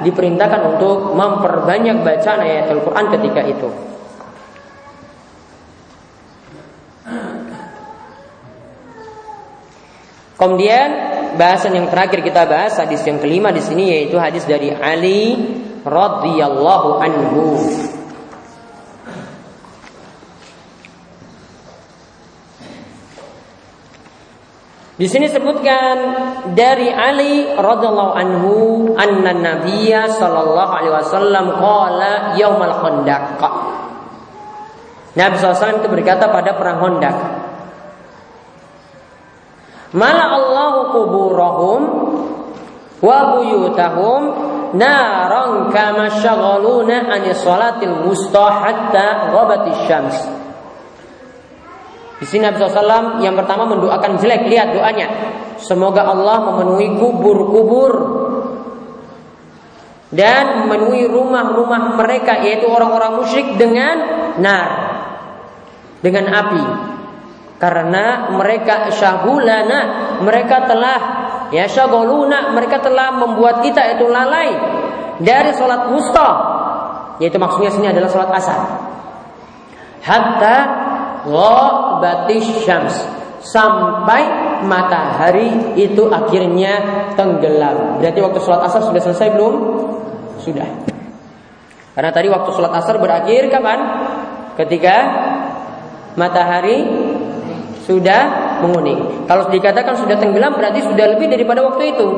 diperintahkan 0.05 0.77
untuk 0.77 1.17
memperbanyak 1.17 2.05
bacaan 2.05 2.41
ayat 2.45 2.69
Al-Quran 2.69 3.07
ketika 3.17 3.43
itu. 3.49 3.71
Kemudian 10.41 10.89
bahasan 11.37 11.77
yang 11.77 11.93
terakhir 11.93 12.25
kita 12.25 12.49
bahas 12.49 12.81
hadis 12.81 13.05
yang 13.05 13.21
kelima 13.21 13.53
di 13.53 13.61
sini 13.61 13.93
yaitu 13.93 14.17
hadis 14.17 14.49
dari 14.49 14.73
Ali 14.73 15.37
radhiyallahu 15.85 16.97
anhu. 16.97 17.45
Di 25.01 25.09
sini 25.09 25.33
sebutkan 25.33 25.97
dari 26.53 26.93
Ali 26.93 27.49
radhiyallahu 27.57 28.13
anhu 28.13 28.53
anna 29.01 29.33
Nabiyya 29.33 30.13
sallallahu 30.13 30.73
alaihi 30.77 30.93
wasallam 30.93 31.57
qala 31.57 32.37
yaumal 32.37 32.77
khandaq. 32.85 33.41
Nabi 35.17 35.35
SAW 35.41 35.81
itu 35.81 35.89
berkata 35.89 36.29
pada 36.29 36.53
perang 36.53 36.85
Khandaq. 36.85 37.17
Mala 39.97 40.37
Allahu 40.37 40.81
kuburahum 40.93 41.81
wa 43.01 43.19
buyutahum 43.35 44.21
naran 44.77 45.73
kama 45.73 46.13
syaghaluna 46.21 47.09
an 47.09 47.25
salatil 47.33 48.05
wusta 48.05 48.53
hatta 48.53 49.33
ghabatis 49.33 49.81
syams. 49.89 50.40
Di 52.21 52.29
sini 52.29 52.45
Nabi 52.45 52.61
SAW 52.61 53.25
yang 53.25 53.33
pertama 53.33 53.65
mendoakan 53.65 54.21
jelek. 54.21 54.45
Lihat 54.45 54.77
doanya. 54.77 55.09
Semoga 55.57 56.05
Allah 56.05 56.53
memenuhi 56.53 57.01
kubur-kubur 57.01 57.93
dan 60.11 60.67
memenuhi 60.67 61.07
rumah-rumah 61.07 61.97
mereka 61.97 62.43
yaitu 62.43 62.67
orang-orang 62.67 63.23
musyrik 63.23 63.57
dengan 63.57 63.97
nar, 64.43 64.69
dengan 66.05 66.29
api. 66.29 66.65
Karena 67.61 68.33
mereka 68.33 68.89
syahulana, 68.89 69.81
mereka 70.25 70.65
telah 70.65 70.99
ya 71.53 71.69
syagoluna, 71.69 72.57
mereka 72.57 72.81
telah 72.81 73.13
membuat 73.13 73.61
kita 73.61 74.01
itu 74.01 74.09
lalai 74.09 74.49
dari 75.21 75.53
sholat 75.53 75.93
wusta, 75.93 76.29
yaitu 77.21 77.37
maksudnya 77.37 77.69
sini 77.69 77.93
adalah 77.93 78.09
sholat 78.09 78.33
asar. 78.33 78.61
Hatta 80.01 80.57
ghabatis 81.27 82.47
syams 82.65 82.97
sampai 83.41 84.23
matahari 84.69 85.77
itu 85.81 86.09
akhirnya 86.13 87.07
tenggelam. 87.17 87.99
Berarti 87.99 88.21
waktu 88.21 88.39
sholat 88.45 88.61
asar 88.69 88.85
sudah 88.85 89.01
selesai 89.01 89.29
belum? 89.33 89.55
Sudah. 90.41 90.69
Karena 91.97 92.11
tadi 92.13 92.29
waktu 92.29 92.51
sholat 92.53 92.73
asar 92.77 93.01
berakhir 93.01 93.49
kapan? 93.49 93.79
Ketika 94.61 94.97
matahari 96.21 96.85
sudah 97.89 98.23
menguning. 98.61 99.25
Kalau 99.25 99.49
dikatakan 99.49 99.97
sudah 99.97 100.21
tenggelam 100.21 100.55
berarti 100.55 100.85
sudah 100.85 101.17
lebih 101.17 101.33
daripada 101.33 101.65
waktu 101.65 101.97
itu. 101.97 102.09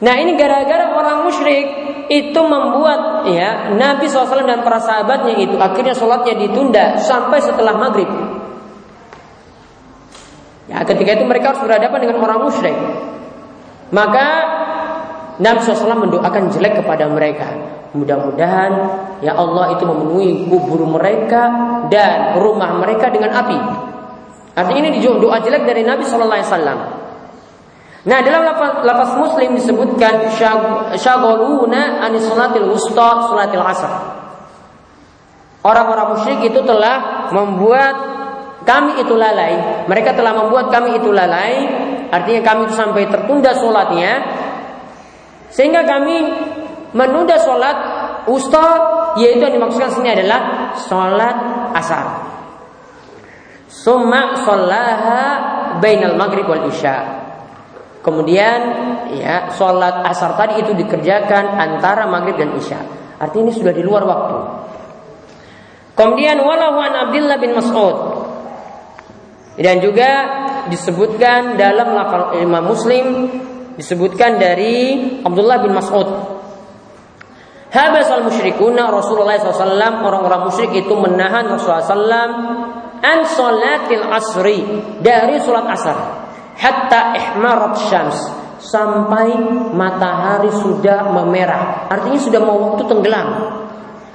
Nah 0.00 0.14
ini 0.20 0.38
gara-gara 0.38 0.94
orang 0.94 1.28
musyrik 1.28 1.66
itu 2.08 2.40
membuat 2.40 3.24
ya 3.28 3.72
Nabi 3.72 4.04
SAW 4.08 4.44
dan 4.44 4.60
para 4.60 4.80
sahabatnya 4.80 5.34
itu 5.40 5.56
akhirnya 5.56 5.96
sholatnya 5.96 6.34
ditunda 6.36 6.84
sampai 7.00 7.40
setelah 7.40 7.74
maghrib. 7.76 8.08
Ya 10.68 10.80
ketika 10.84 11.20
itu 11.20 11.24
mereka 11.28 11.52
harus 11.52 11.62
berhadapan 11.64 11.98
dengan 12.08 12.16
orang 12.24 12.38
musyrik. 12.48 12.76
Maka 13.92 14.26
Nabi 15.40 15.58
SAW 15.60 16.08
mendoakan 16.08 16.50
jelek 16.52 16.84
kepada 16.84 17.10
mereka. 17.10 17.48
Mudah-mudahan 17.94 18.72
ya 19.22 19.38
Allah 19.38 19.78
itu 19.78 19.86
memenuhi 19.86 20.50
kubur 20.50 20.82
mereka 20.86 21.42
dan 21.90 22.38
rumah 22.42 22.74
mereka 22.78 23.10
dengan 23.10 23.30
api. 23.38 23.58
Artinya 24.54 24.86
ini 24.86 25.02
doa 25.02 25.38
jelek 25.42 25.66
dari 25.66 25.82
Nabi 25.82 26.06
SAW. 26.06 26.93
Nah 28.04 28.20
dalam 28.20 28.44
lafaz, 28.84 29.16
Muslim 29.16 29.56
disebutkan 29.56 30.28
syagoluna 31.00 32.04
anis 32.04 32.28
salatil 32.28 32.68
wusta 32.68 33.32
salatil 33.32 33.64
asr. 33.64 33.92
Orang-orang 35.64 36.12
musyrik 36.12 36.52
itu 36.52 36.60
telah 36.68 37.28
membuat 37.32 37.96
kami 38.68 39.00
itu 39.00 39.16
lalai. 39.16 39.84
Mereka 39.88 40.12
telah 40.12 40.36
membuat 40.36 40.68
kami 40.68 41.00
itu 41.00 41.08
lalai. 41.08 41.64
Artinya 42.12 42.44
kami 42.44 42.68
itu 42.68 42.76
sampai 42.76 43.08
tertunda 43.08 43.56
sholatnya. 43.56 44.12
Sehingga 45.48 45.88
kami 45.88 46.16
menunda 46.92 47.40
sholat 47.40 47.76
usta 48.28 48.68
yaitu 49.16 49.40
yang 49.48 49.56
dimaksudkan 49.56 49.96
sini 49.96 50.12
adalah 50.12 50.72
sholat 50.76 51.36
asar. 51.80 52.06
Summa 53.72 54.44
sholaha 54.44 55.20
bainal 55.80 56.20
maghrib 56.20 56.44
wal 56.44 56.68
isya. 56.68 57.23
Kemudian 58.04 58.58
ya 59.16 59.48
sholat 59.56 60.04
asar 60.04 60.36
tadi 60.36 60.60
itu 60.60 60.76
dikerjakan 60.76 61.56
antara 61.56 62.04
maghrib 62.04 62.36
dan 62.36 62.52
isya. 62.52 62.76
Artinya 63.16 63.48
ini 63.48 63.52
sudah 63.56 63.72
di 63.72 63.80
luar 63.80 64.04
waktu. 64.04 64.36
Kemudian 65.96 66.36
walau 66.44 66.76
an 66.84 67.08
Abdullah 67.08 67.40
bin 67.40 67.56
Mas'ud 67.56 67.96
dan 69.56 69.80
juga 69.80 70.10
disebutkan 70.68 71.56
dalam 71.56 71.96
lafal 71.96 72.36
Imam 72.44 72.68
Muslim 72.68 73.06
disebutkan 73.80 74.36
dari 74.36 75.00
Abdullah 75.24 75.64
bin 75.64 75.72
Mas'ud. 75.72 76.08
Habas 77.72 78.06
al 78.12 78.28
musyrikuna 78.28 78.86
Rasulullah 78.92 79.40
SAW 79.40 80.04
orang-orang 80.04 80.52
musyrik 80.52 80.76
itu 80.76 80.92
menahan 80.92 81.48
Rasulullah 81.48 81.88
SAW 81.88 82.30
an 83.00 83.18
salatil 83.24 84.04
asri 84.12 84.60
dari 85.00 85.40
sholat 85.40 85.66
asar 85.72 86.23
hatta 86.58 87.14
ihmarat 87.18 87.74
syams 87.90 88.18
sampai 88.64 89.36
matahari 89.76 90.50
sudah 90.50 91.12
memerah. 91.12 91.90
Artinya 91.92 92.20
sudah 92.20 92.40
mau 92.40 92.56
waktu 92.70 92.82
tenggelam. 92.88 93.28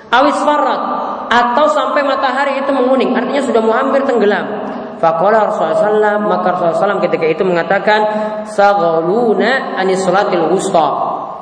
Awis 0.10 0.38
farat 0.42 0.82
atau 1.30 1.70
sampai 1.70 2.02
matahari 2.02 2.58
itu 2.58 2.74
menguning, 2.74 3.14
artinya 3.14 3.46
sudah 3.46 3.62
mau 3.62 3.78
hampir 3.78 4.02
tenggelam. 4.10 4.66
Faqala 4.98 5.48
Rasulullah 5.48 6.18
SAW, 6.20 6.28
maka 6.28 6.48
Rasulullah 6.58 6.98
SAW 6.98 7.06
ketika 7.06 7.26
itu 7.30 7.44
mengatakan, 7.46 8.00
Saghaluna 8.50 9.80
anis. 9.80 10.04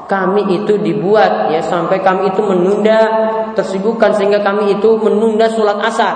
Kami 0.07 0.41
itu 0.55 0.79
dibuat 0.79 1.51
ya 1.51 1.59
sampai 1.59 1.99
kami 1.99 2.31
itu 2.31 2.39
menunda 2.39 2.99
tersibukkan 3.59 4.15
sehingga 4.15 4.39
kami 4.39 4.79
itu 4.79 4.95
menunda 5.03 5.51
sholat 5.51 5.83
asar 5.83 6.15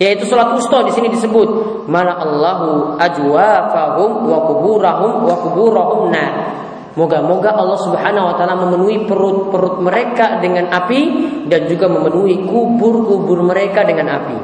yaitu 0.00 0.24
sholat 0.24 0.56
wusta 0.56 0.80
di 0.88 0.96
sini 0.96 1.12
disebut 1.12 1.48
mana 1.84 2.16
Allahu 2.16 2.96
ajwafahum 2.96 4.24
wa 4.24 4.38
kuburahum 4.48 5.12
wa 5.28 5.36
kuburahum 5.44 6.08
nah 6.08 6.60
Moga-moga 6.90 7.54
Allah 7.54 7.78
Subhanahu 7.86 8.28
wa 8.28 8.34
taala 8.34 8.58
memenuhi 8.58 9.06
perut-perut 9.06 9.78
mereka 9.78 10.42
dengan 10.42 10.74
api 10.74 11.00
dan 11.46 11.70
juga 11.70 11.86
memenuhi 11.86 12.50
kubur-kubur 12.50 13.46
mereka 13.46 13.86
dengan 13.86 14.18
api. 14.18 14.36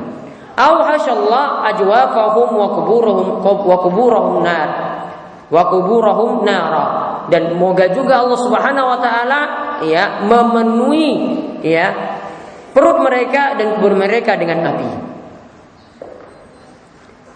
Au 0.55 0.87
hasyallah 0.87 1.67
ajwafahum 1.75 2.49
wa 2.55 2.69
kuburahum 2.71 3.27
wa 3.43 3.77
kuburahum 3.83 4.47
nar. 4.47 4.69
Wa 5.51 5.63
kuburahum 5.75 6.47
nara. 6.47 6.87
Dan 7.27 7.59
moga 7.59 7.91
juga 7.91 8.23
Allah 8.23 8.39
Subhanahu 8.39 8.95
wa 8.95 8.99
taala 9.03 9.41
ya 9.83 10.23
memenuhi 10.23 11.11
ya 11.67 11.91
perut 12.71 13.03
mereka 13.03 13.59
dan 13.59 13.75
kubur 13.75 13.99
mereka 13.99 14.39
dengan 14.39 14.71
api. 14.71 15.16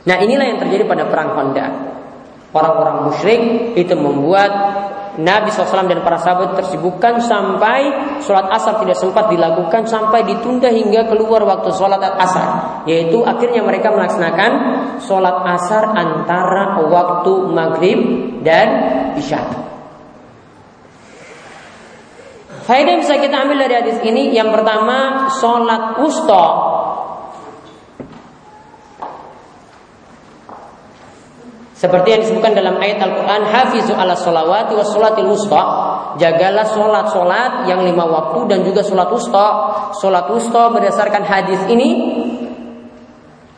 Nah 0.06 0.16
inilah 0.16 0.46
yang 0.48 0.58
terjadi 0.60 0.84
pada 0.88 1.04
perang 1.08 1.36
Khandaq. 1.36 1.72
Orang-orang 2.50 2.96
musyrik 3.06 3.42
itu 3.78 3.94
membuat 3.94 4.50
Nabi 5.20 5.50
SAW 5.50 5.90
dan 5.90 6.00
para 6.06 6.18
sahabat 6.18 6.56
tersibukkan 6.56 7.18
sampai 7.18 7.80
sholat 8.22 8.46
asar 8.50 8.78
tidak 8.80 8.94
sempat 8.94 9.28
dilakukan 9.28 9.84
sampai 9.84 10.22
ditunda 10.22 10.70
hingga 10.70 11.06
keluar 11.10 11.42
waktu 11.44 11.70
sholat 11.74 12.00
asar. 12.00 12.82
Yaitu 12.86 13.22
akhirnya 13.26 13.60
mereka 13.62 13.90
melaksanakan 13.90 14.50
sholat 15.02 15.36
asar 15.60 15.94
antara 15.94 16.80
waktu 16.86 17.32
maghrib 17.50 18.00
dan 18.46 18.68
isya. 19.18 19.42
Faedah 22.64 22.90
yang 22.94 23.02
bisa 23.02 23.18
kita 23.18 23.34
ambil 23.34 23.66
dari 23.66 23.74
hadis 23.82 23.98
ini 24.06 24.30
yang 24.30 24.54
pertama 24.54 25.26
sholat 25.42 25.98
wusta 25.98 26.46
Seperti 31.80 32.12
yang 32.12 32.20
disebutkan 32.20 32.52
dalam 32.52 32.76
ayat 32.76 33.00
Al-Quran, 33.00 33.40
Hafizu 33.48 33.96
ala 33.96 34.12
sholawati 34.12 34.76
wa 34.76 34.84
sholatil 34.84 35.32
wusta. 35.32 35.64
Jagalah 36.20 36.68
sholat-sholat 36.68 37.64
yang 37.72 37.80
lima 37.80 38.04
waktu 38.04 38.52
dan 38.52 38.60
juga 38.68 38.84
sholat 38.84 39.08
wusta. 39.08 39.46
Sholat 39.96 40.28
wusta 40.28 40.68
berdasarkan 40.76 41.24
hadis 41.24 41.64
ini 41.72 41.88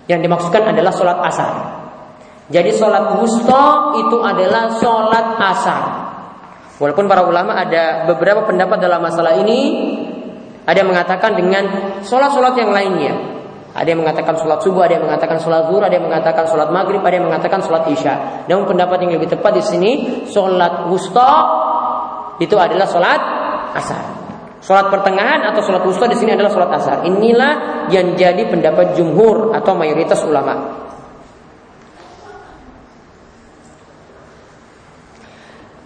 Yang 0.07 0.31
dimaksudkan 0.31 0.71
adalah 0.71 0.95
sholat 0.95 1.19
asar. 1.19 1.53
Jadi 2.47 2.71
sholat 2.79 3.19
wusta 3.19 3.91
itu 3.99 4.19
adalah 4.23 4.71
sholat 4.79 5.27
asar. 5.43 5.83
Walaupun 6.79 7.11
para 7.11 7.27
ulama 7.27 7.59
ada 7.59 8.07
beberapa 8.07 8.47
pendapat 8.47 8.83
dalam 8.83 9.03
masalah 9.03 9.35
ini, 9.39 9.61
ada 10.63 10.79
yang 10.79 10.91
mengatakan 10.95 11.35
dengan 11.35 11.65
sholat-sholat 12.07 12.55
yang 12.55 12.71
lainnya. 12.71 13.32
Ada 13.73 13.89
yang 13.97 14.05
mengatakan 14.05 14.37
sholat 14.37 14.61
subuh, 14.61 14.85
ada 14.85 15.01
yang 15.01 15.05
mengatakan 15.09 15.41
sholat 15.41 15.65
zuhur, 15.65 15.81
ada 15.81 15.95
yang 15.97 16.05
mengatakan 16.05 16.45
sholat 16.45 16.69
maghrib, 16.69 17.01
ada 17.01 17.15
yang 17.17 17.25
mengatakan 17.25 17.61
sholat 17.65 17.89
isya. 17.89 18.45
Namun 18.45 18.69
pendapat 18.69 19.01
yang 19.01 19.17
lebih 19.17 19.33
tepat 19.33 19.53
di 19.57 19.65
sini, 19.65 19.93
sholat 20.29 20.93
wusta 20.93 21.31
itu 22.37 22.53
adalah 22.61 22.85
sholat 22.85 23.21
asar. 23.73 24.03
Sholat 24.61 24.93
pertengahan 24.93 25.43
atau 25.49 25.65
sholat 25.65 25.83
wusta 25.89 26.05
di 26.05 26.21
sini 26.21 26.37
adalah 26.37 26.53
sholat 26.53 26.71
asar. 26.77 26.97
Inilah 27.09 27.87
yang 27.89 28.13
jadi 28.13 28.45
pendapat 28.47 28.93
jumhur 28.93 29.57
atau 29.57 29.73
mayoritas 29.73 30.21
ulama. 30.23 30.82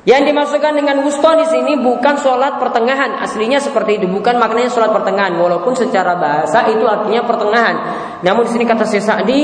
Yang 0.07 0.23
dimasukkan 0.31 0.73
dengan 0.79 1.03
wusta 1.03 1.35
di 1.35 1.51
sini 1.51 1.83
bukan 1.83 2.15
sholat 2.23 2.63
pertengahan, 2.63 3.19
aslinya 3.27 3.59
seperti 3.59 3.99
itu, 3.99 4.07
bukan 4.07 4.39
maknanya 4.39 4.71
sholat 4.71 4.95
pertengahan. 4.95 5.35
Walaupun 5.35 5.75
secara 5.75 6.15
bahasa 6.15 6.63
itu 6.71 6.87
artinya 6.87 7.27
pertengahan. 7.27 7.77
Namun 8.23 8.47
di 8.47 8.55
sini 8.55 8.63
kata 8.63 8.87
Syekh 8.87 9.03
Sa'di, 9.03 9.41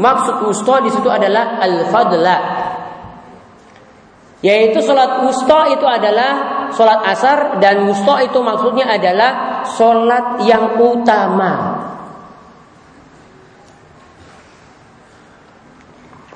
maksud 0.00 0.48
wusta 0.48 0.80
di 0.80 0.88
situ 0.88 1.12
adalah 1.12 1.60
al-fadla. 1.60 2.36
Yaitu 4.40 4.80
sholat 4.80 5.28
wusta 5.28 5.76
itu 5.76 5.84
adalah 5.84 6.64
sholat 6.72 7.04
asar 7.04 7.60
dan 7.60 7.84
wusta 7.84 8.24
itu 8.24 8.40
maksudnya 8.40 8.88
adalah 8.88 9.60
sholat 9.76 10.40
yang 10.40 10.80
utama. 10.80 11.84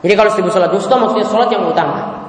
Jadi 0.05 0.13
kalau 0.13 0.29
disebut 0.29 0.53
sholat 0.53 0.71
wusta 0.77 0.95
maksudnya 1.01 1.25
sholat 1.25 1.49
yang 1.49 1.65
utama. 1.65 2.22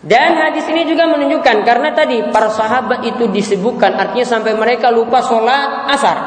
Dan 0.00 0.32
hadis 0.32 0.64
ini 0.72 0.88
juga 0.88 1.04
menunjukkan 1.12 1.60
karena 1.60 1.92
tadi 1.92 2.24
para 2.32 2.48
sahabat 2.48 3.04
itu 3.04 3.28
disebutkan 3.28 3.92
artinya 4.00 4.24
sampai 4.24 4.56
mereka 4.56 4.88
lupa 4.88 5.20
sholat 5.20 5.92
asar. 5.92 6.18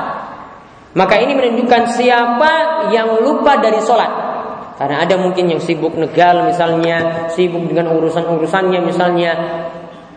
Maka 0.94 1.18
ini 1.18 1.34
menunjukkan 1.34 1.90
siapa 1.98 2.86
yang 2.94 3.18
lupa 3.26 3.58
dari 3.58 3.82
sholat. 3.82 4.34
Karena 4.78 5.02
ada 5.02 5.18
mungkin 5.18 5.50
yang 5.50 5.62
sibuk 5.62 5.98
negal 5.98 6.46
misalnya, 6.46 7.30
sibuk 7.34 7.66
dengan 7.66 7.98
urusan-urusannya 7.98 8.80
misalnya. 8.86 9.32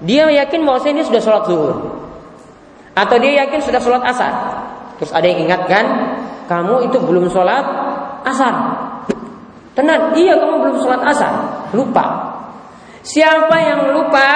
Dia 0.04 0.28
yakin 0.28 0.60
bahwa 0.68 0.84
ini 0.84 1.00
sudah 1.00 1.20
sholat 1.24 1.48
zuhur. 1.48 1.72
Atau 2.92 3.16
dia 3.20 3.44
yakin 3.44 3.60
sudah 3.64 3.80
sholat 3.80 4.04
asar. 4.04 4.32
Terus 5.00 5.12
ada 5.12 5.24
yang 5.24 5.48
ingatkan, 5.48 5.84
kamu 6.48 6.88
itu 6.92 6.96
belum 7.00 7.28
sholat 7.32 7.64
asar. 8.24 8.52
Tenang, 9.76 10.16
iya 10.16 10.40
kamu 10.40 10.60
belum 10.60 10.76
sholat 10.80 11.00
asar. 11.08 11.32
Lupa. 11.76 12.15
Siapa 13.06 13.56
yang 13.62 13.94
lupa 13.94 14.30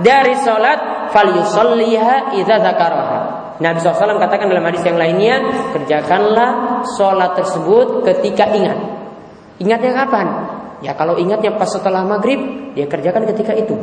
dari 0.00 0.32
sholat 0.40 1.12
falyusalliha 1.12 2.32
idza 2.32 2.56
dzakaraha. 2.56 3.20
Nabi 3.60 3.76
SAW 3.76 4.16
katakan 4.16 4.48
dalam 4.48 4.64
hadis 4.64 4.80
yang 4.88 4.96
lainnya, 4.96 5.36
kerjakanlah 5.76 6.80
sholat 6.96 7.36
tersebut 7.36 8.08
ketika 8.08 8.48
ingat. 8.56 8.78
Ingatnya 9.60 9.92
kapan? 9.92 10.26
Ya 10.80 10.96
kalau 10.96 11.20
ingatnya 11.20 11.52
pas 11.60 11.68
setelah 11.68 12.00
maghrib, 12.08 12.72
dia 12.72 12.88
kerjakan 12.88 13.28
ketika 13.28 13.52
itu. 13.52 13.76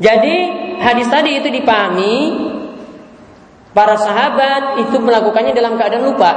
Jadi 0.00 0.36
hadis 0.80 1.12
tadi 1.12 1.36
itu 1.36 1.52
dipahami 1.52 2.16
para 3.76 4.00
sahabat 4.00 4.80
itu 4.88 4.96
melakukannya 4.96 5.52
dalam 5.52 5.76
keadaan 5.76 6.08
lupa 6.08 6.32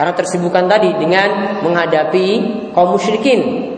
karena 0.00 0.16
tersibukan 0.16 0.64
tadi 0.64 0.96
dengan 0.96 1.60
menghadapi 1.60 2.28
kaum 2.72 2.96
musyrikin 2.96 3.75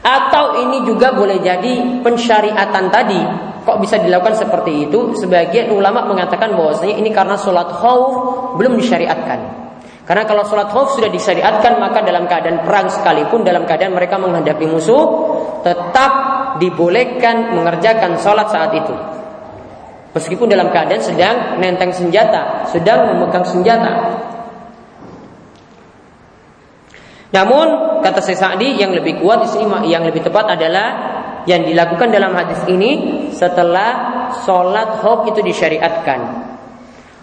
atau 0.00 0.64
ini 0.64 0.88
juga 0.88 1.12
boleh 1.12 1.44
jadi 1.44 2.00
pensyariatan 2.00 2.86
tadi 2.88 3.20
Kok 3.60 3.76
bisa 3.76 4.00
dilakukan 4.00 4.40
seperti 4.40 4.88
itu? 4.88 5.12
Sebagian 5.20 5.68
ulama 5.68 6.08
mengatakan 6.08 6.56
bahwasanya 6.56 6.96
ini 6.96 7.12
karena 7.12 7.36
sholat 7.36 7.68
khauf 7.68 8.12
belum 8.56 8.80
disyariatkan. 8.80 9.38
Karena 10.08 10.24
kalau 10.24 10.48
sholat 10.48 10.72
khauf 10.72 10.96
sudah 10.96 11.12
disyariatkan 11.12 11.76
maka 11.76 12.00
dalam 12.00 12.24
keadaan 12.24 12.64
perang 12.64 12.88
sekalipun 12.88 13.44
dalam 13.44 13.68
keadaan 13.68 13.92
mereka 13.92 14.16
menghadapi 14.16 14.64
musuh 14.64 15.04
tetap 15.60 16.12
dibolehkan 16.56 17.52
mengerjakan 17.52 18.16
sholat 18.16 18.48
saat 18.48 18.72
itu. 18.72 18.96
Meskipun 20.16 20.50
dalam 20.50 20.72
keadaan 20.72 21.04
sedang 21.04 21.62
nenteng 21.62 21.92
senjata, 21.94 22.66
sedang 22.66 23.12
memegang 23.14 23.44
senjata. 23.46 23.92
Namun 27.30 27.66
kata 28.02 28.18
Syekh 28.18 28.38
Sa'di 28.42 28.74
yang 28.74 28.90
lebih 28.90 29.22
kuat 29.22 29.46
yang 29.86 30.02
lebih 30.02 30.26
tepat 30.26 30.58
adalah 30.58 30.86
yang 31.46 31.62
dilakukan 31.62 32.10
dalam 32.10 32.34
hadis 32.34 32.60
ini 32.66 33.30
setelah 33.30 33.90
sholat 34.42 34.98
khauf 35.00 35.30
itu 35.30 35.40
disyariatkan. 35.40 36.50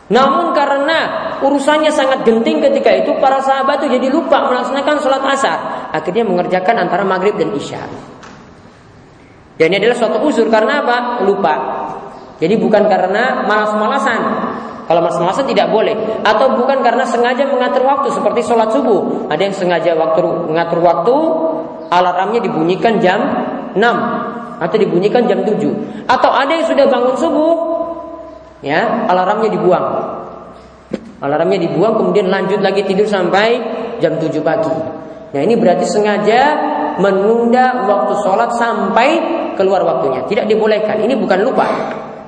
Namun 0.07 0.55
karena 0.55 0.99
urusannya 1.43 1.91
sangat 1.91 2.23
genting 2.23 2.63
ketika 2.63 2.95
itu 2.95 3.11
para 3.19 3.43
sahabat 3.43 3.83
itu 3.83 3.99
jadi 3.99 4.07
lupa 4.07 4.47
melaksanakan 4.47 4.95
sholat 5.03 5.23
asar, 5.35 5.91
akhirnya 5.91 6.23
mengerjakan 6.23 6.87
antara 6.87 7.03
maghrib 7.03 7.35
dan 7.35 7.51
isya. 7.51 7.83
Dan 9.59 9.73
ini 9.73 9.83
adalah 9.83 9.97
suatu 9.99 10.23
uzur 10.23 10.47
karena 10.47 10.85
apa? 10.85 10.97
Lupa. 11.27 11.55
Jadi 12.37 12.55
bukan 12.61 12.85
karena 12.87 13.43
malas-malasan, 13.49 14.21
kalau 14.87 15.03
malas-malasan 15.03 15.43
tidak 15.51 15.67
boleh. 15.67 15.93
Atau 16.23 16.55
bukan 16.55 16.79
karena 16.79 17.03
sengaja 17.03 17.43
mengatur 17.43 17.83
waktu 17.83 18.07
seperti 18.15 18.47
sholat 18.47 18.71
subuh. 18.71 19.27
Ada 19.27 19.51
yang 19.51 19.55
sengaja 19.55 19.91
waktu 19.99 20.23
mengatur 20.47 20.79
waktu, 20.79 21.15
alarmnya 21.91 22.39
dibunyikan 22.39 23.03
jam 23.03 23.19
6 23.75 23.83
atau 24.63 24.77
dibunyikan 24.79 25.27
jam 25.27 25.43
7. 25.43 26.07
Atau 26.07 26.31
ada 26.31 26.55
yang 26.55 26.65
sudah 26.65 26.87
bangun 26.87 27.15
subuh, 27.19 27.53
ya 28.63 29.11
alarmnya 29.11 29.51
dibuang. 29.51 29.85
Alarmnya 31.19 31.59
dibuang 31.67 31.99
kemudian 31.99 32.31
lanjut 32.31 32.63
lagi 32.63 32.87
tidur 32.87 33.11
sampai 33.11 33.59
jam 33.99 34.15
7 34.15 34.39
pagi. 34.39 34.71
Nah 35.35 35.41
ini 35.43 35.59
berarti 35.59 35.83
sengaja 35.83 36.41
menunda 37.03 37.83
waktu 37.83 38.23
sholat 38.23 38.55
sampai 38.55 39.09
keluar 39.59 39.83
waktunya. 39.83 40.23
Tidak 40.23 40.47
dibolehkan. 40.47 41.03
Ini 41.03 41.19
bukan 41.19 41.39
lupa. 41.43 41.67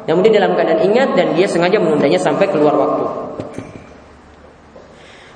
Namun 0.10 0.26
dia 0.26 0.41
dalam 0.41 0.57
keadaan 0.57 0.82
ingat 0.89 1.14
dan 1.14 1.38
dia 1.38 1.45
sengaja 1.45 1.78
menundanya 1.78 2.18
sampai 2.18 2.49
keluar 2.49 2.74
waktu. 2.74 3.05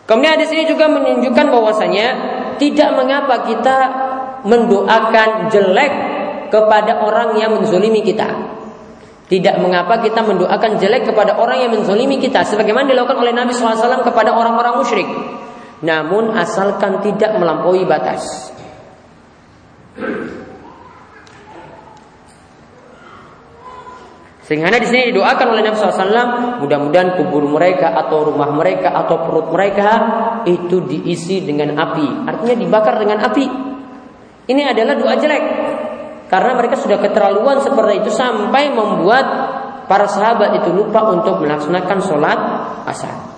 Kemudian 0.10 0.42
di 0.42 0.50
sini 0.50 0.66
juga 0.66 0.90
menunjukkan 0.90 1.46
bahwasanya 1.54 2.08
tidak 2.58 2.90
mengapa 2.98 3.46
kita 3.46 3.78
mendoakan 4.50 5.54
jelek 5.54 5.94
kepada 6.50 7.06
orang 7.06 7.38
yang 7.38 7.54
menzolimi 7.54 8.02
kita. 8.02 8.28
Tidak 9.30 9.62
mengapa 9.62 10.02
kita 10.02 10.26
mendoakan 10.26 10.82
jelek 10.82 11.06
kepada 11.06 11.38
orang 11.38 11.62
yang 11.64 11.72
menzolimi 11.72 12.18
kita. 12.18 12.42
Sebagaimana 12.42 12.90
dilakukan 12.90 13.18
oleh 13.22 13.34
Nabi 13.34 13.54
SAW 13.54 14.02
kepada 14.02 14.34
orang-orang 14.34 14.82
musyrik. 14.82 15.10
Namun 15.86 16.34
asalkan 16.34 17.00
tidak 17.06 17.38
melampaui 17.38 17.86
batas. 17.86 18.52
Sehingga 24.44 24.76
di 24.76 24.88
sini 24.92 25.16
didoakan 25.16 25.56
oleh 25.56 25.64
Nabi 25.64 25.76
SAW, 25.80 26.60
mudah-mudahan 26.60 27.16
kubur 27.16 27.48
mereka 27.48 27.96
atau 27.96 28.28
rumah 28.28 28.52
mereka 28.52 28.92
atau 28.92 29.24
perut 29.24 29.48
mereka 29.56 29.90
itu 30.44 30.84
diisi 30.84 31.48
dengan 31.48 31.80
api. 31.80 32.28
Artinya 32.28 32.56
dibakar 32.60 33.00
dengan 33.00 33.24
api. 33.24 33.46
Ini 34.52 34.62
adalah 34.68 35.00
doa 35.00 35.16
jelek. 35.16 35.44
Karena 36.28 36.52
mereka 36.60 36.76
sudah 36.76 37.00
keterlaluan 37.00 37.64
seperti 37.64 38.04
itu 38.04 38.12
sampai 38.12 38.68
membuat 38.76 39.26
para 39.88 40.12
sahabat 40.12 40.60
itu 40.60 40.76
lupa 40.76 41.08
untuk 41.08 41.40
melaksanakan 41.40 42.00
sholat 42.04 42.40
asar. 42.90 43.33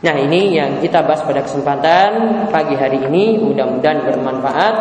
Nah 0.00 0.16
ini 0.16 0.56
yang 0.56 0.80
kita 0.80 1.04
bahas 1.04 1.20
pada 1.20 1.44
kesempatan 1.44 2.08
pagi 2.48 2.72
hari 2.72 3.04
ini. 3.04 3.36
Mudah-mudahan 3.36 4.00
bermanfaat. 4.08 4.76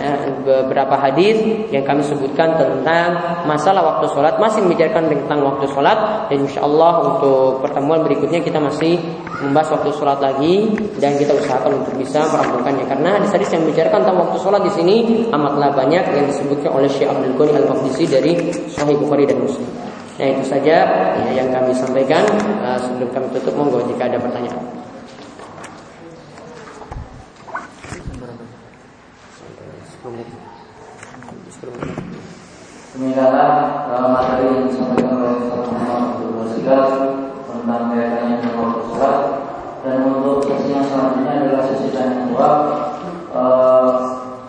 Ya, 0.00 0.16
beberapa 0.40 0.96
hadis 0.96 1.36
yang 1.68 1.84
kami 1.84 2.00
sebutkan 2.00 2.56
tentang 2.56 3.44
masalah 3.44 3.84
waktu 3.84 4.08
sholat 4.16 4.40
masih 4.40 4.64
membicarakan 4.64 5.12
tentang 5.12 5.44
waktu 5.44 5.68
sholat. 5.68 6.32
Dan 6.32 6.48
insya 6.48 6.64
Allah 6.64 7.12
untuk 7.12 7.60
pertemuan 7.60 8.08
berikutnya 8.08 8.40
kita 8.40 8.56
masih 8.56 8.96
membahas 9.44 9.76
waktu 9.76 9.92
sholat 10.00 10.18
lagi 10.24 10.72
dan 10.96 11.20
kita 11.20 11.36
usahakan 11.36 11.84
untuk 11.84 12.00
bisa 12.00 12.24
merampungkannya. 12.24 12.88
Karena 12.88 13.20
hadis-hadis 13.20 13.52
yang 13.52 13.68
membicarakan 13.68 14.00
tentang 14.00 14.18
waktu 14.24 14.36
sholat 14.40 14.60
di 14.64 14.72
sini 14.72 14.94
amatlah 15.28 15.76
banyak 15.76 16.04
yang 16.08 16.24
disebutkan 16.24 16.72
oleh 16.72 16.88
Syekh 16.88 17.12
Abdul 17.12 17.36
Ghani 17.36 17.52
Al 17.60 17.66
Maqdisi 17.68 18.08
dari 18.08 18.32
Sahih 18.72 18.96
Bukhari 18.96 19.28
dan 19.28 19.44
Muslim. 19.44 19.93
Nah 20.14 20.26
itu 20.30 20.46
saja 20.46 20.76
ya, 21.26 21.30
yang 21.34 21.50
kami 21.50 21.74
sampaikan 21.74 22.22
uh, 22.62 22.78
sebelum 22.78 23.10
kami 23.10 23.26
tutup 23.34 23.54
monggo 23.58 23.82
jika 23.90 24.06
ada 24.06 24.22
pertanyaan. 24.22 24.62
Demikianlah 32.94 33.50
uh, 33.90 34.06
materi 34.14 34.54
yang 34.54 34.70
disampaikan 34.70 35.18
oleh 35.18 35.34
Ustaz 35.42 35.66
Muhammad 35.66 35.98
Abdul 36.14 36.46
tentang 37.50 37.82
kaitannya 37.90 38.36
dengan 38.38 38.70
sholat 38.86 39.18
dan 39.82 39.96
untuk 40.06 40.46
sesi 40.46 40.70
yang 40.70 40.86
selanjutnya 40.86 41.32
adalah 41.42 41.62
sesi 41.66 41.90
tanya 41.90 42.30
jawab. 42.30 42.58
Uh, 43.34 43.90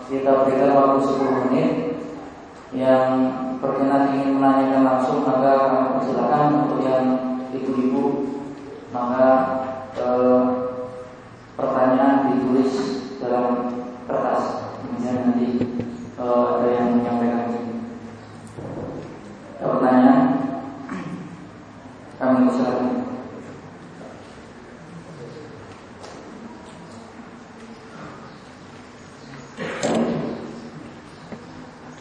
kita 0.06 0.46
berikan 0.46 0.78
waktu 0.78 0.98
10 1.10 1.42
menit 1.50 1.70
yang 2.70 3.34
berkenan 3.60 4.12
ingin 4.12 4.36
menanyakan 4.36 4.82
langsung 4.84 5.24
maka 5.24 5.50
kami 5.56 5.88
persilakan 5.96 6.42
untuk 6.66 6.80
yang 6.84 7.04
ibu-ibu 7.52 8.04
maka 8.92 9.26
eh, 9.96 10.40
pertanyaan 11.56 12.32
ditulis 12.32 12.72
dalam 13.16 13.72
kertas 14.04 14.42
kemudian 14.84 15.16
nanti 15.24 15.48
eh, 16.20 16.44
ada 16.56 16.68
yang 16.68 16.88
menyampaikan. 17.00 17.44
Ada 19.56 19.66
pertanyaan 19.72 20.20
kami 22.20 22.36
persilakan. 22.48 22.88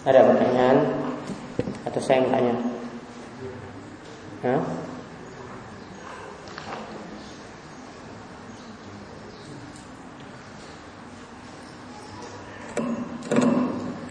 Ada 0.05 0.21
pertanyaan 0.21 1.04
atau 1.86 2.01
saya 2.01 2.25
yang 2.25 2.29
tanya? 2.33 2.55
Hah? 4.41 4.61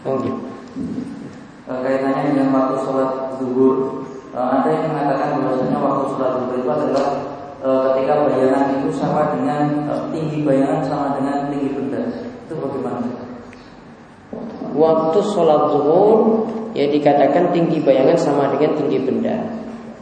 Oh 0.04 0.20
gitu. 0.20 0.40
Eh, 1.64 1.78
Kaitannya 1.80 2.22
dengan 2.36 2.52
waktu 2.52 2.76
sholat 2.84 3.40
zuhur 3.40 4.04
eh, 4.36 4.36
Ada 4.36 4.68
yang 4.68 4.84
mengatakan 4.92 5.40
bahwasanya 5.40 5.78
waktu 5.80 6.04
sholat 6.12 6.30
zuhur 6.36 6.56
itu 6.60 6.70
adalah 6.70 7.06
eh, 7.64 7.80
ketika 7.88 8.14
bayangan 8.28 8.64
itu 8.78 8.88
sama 8.92 9.32
dengan 9.32 9.62
tinggi 10.12 10.44
bayangan 10.44 10.80
sama 10.86 11.06
dengan 11.18 11.48
tinggi 11.48 11.68
benda. 11.72 12.02
Itu 12.44 12.54
bagaimana? 12.60 13.08
Waktu 14.76 15.18
sholat 15.24 15.62
zuhur 15.72 16.18
ya 16.74 16.90
dikatakan 16.90 17.54
tinggi 17.54 17.80
bayangan 17.80 18.18
sama 18.18 18.50
dengan 18.52 18.74
tinggi 18.76 18.98
benda. 19.00 19.36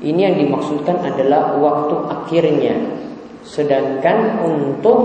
Ini 0.02 0.18
yang 0.18 0.36
dimaksudkan 0.40 0.98
adalah 0.98 1.54
waktu 1.62 1.94
akhirnya. 2.10 2.74
Sedangkan 3.46 4.42
untuk 4.42 4.98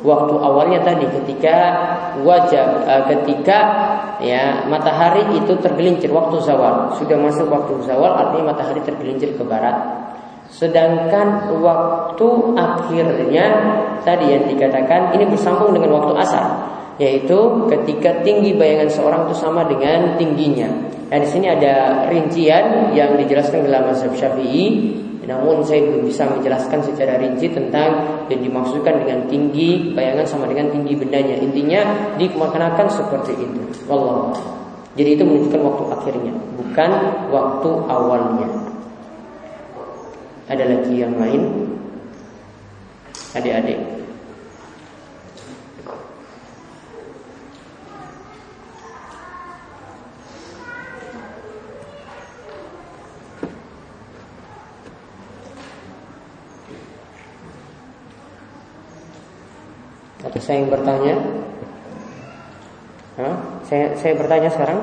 waktu 0.00 0.34
awalnya 0.40 0.80
tadi 0.80 1.04
ketika 1.20 1.56
wajah 2.24 2.66
eh, 2.88 3.02
ketika 3.12 3.58
ya 4.20 4.64
matahari 4.68 5.24
itu 5.36 5.52
tergelincir 5.60 6.08
waktu 6.12 6.40
zawal 6.44 6.92
sudah 6.96 7.16
masuk 7.20 7.48
waktu 7.48 7.84
zawal 7.84 8.12
artinya 8.16 8.52
matahari 8.52 8.80
tergelincir 8.84 9.36
ke 9.36 9.44
barat 9.44 9.76
sedangkan 10.50 11.52
waktu 11.62 12.26
akhirnya 12.58 13.46
tadi 14.02 14.34
yang 14.34 14.44
dikatakan 14.48 15.14
ini 15.16 15.24
bersambung 15.28 15.72
dengan 15.76 16.00
waktu 16.00 16.12
asar 16.20 16.44
yaitu 17.00 17.64
ketika 17.72 18.20
tinggi 18.20 18.52
bayangan 18.52 18.92
seorang 18.92 19.20
itu 19.24 19.34
sama 19.40 19.64
dengan 19.64 20.20
tingginya. 20.20 20.68
Nah 21.08 21.18
di 21.18 21.26
sini 21.26 21.48
ada 21.48 22.06
rincian 22.12 22.92
yang 22.92 23.16
dijelaskan 23.16 23.64
dalam 23.64 23.88
mazhab 23.88 24.12
Syafi'i 24.12 24.92
namun 25.30 25.62
saya 25.62 25.86
belum 25.86 26.10
bisa 26.10 26.26
menjelaskan 26.26 26.82
secara 26.82 27.14
rinci 27.22 27.46
tentang 27.54 28.02
yang 28.26 28.42
dimaksudkan 28.42 28.98
dengan 28.98 29.30
tinggi 29.30 29.94
bayangan 29.94 30.26
sama 30.26 30.50
dengan 30.50 30.74
tinggi 30.74 30.98
bendanya. 30.98 31.38
Intinya 31.38 31.80
dimaknakan 32.18 32.90
seperti 32.90 33.38
itu. 33.38 33.62
Allah. 33.86 34.34
Jadi 34.98 35.14
itu 35.14 35.22
menunjukkan 35.22 35.62
waktu 35.62 35.84
akhirnya, 35.94 36.34
bukan 36.58 36.90
waktu 37.30 37.70
awalnya. 37.86 38.48
Ada 40.50 40.66
lagi 40.66 40.94
yang 40.98 41.14
lain? 41.14 41.42
Adik-adik. 43.38 43.99
Atau 60.30 60.38
saya 60.46 60.62
yang 60.62 60.70
bertanya? 60.70 61.14
Hah? 63.18 63.34
Saya, 63.66 63.98
saya 63.98 64.14
bertanya 64.14 64.46
sekarang? 64.46 64.78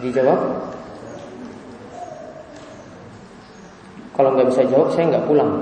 Dijawab? 0.00 0.40
Kalau 4.16 4.32
nggak 4.32 4.48
bisa 4.48 4.64
jawab, 4.72 4.88
saya 4.96 5.12
nggak 5.12 5.28
pulang. 5.28 5.52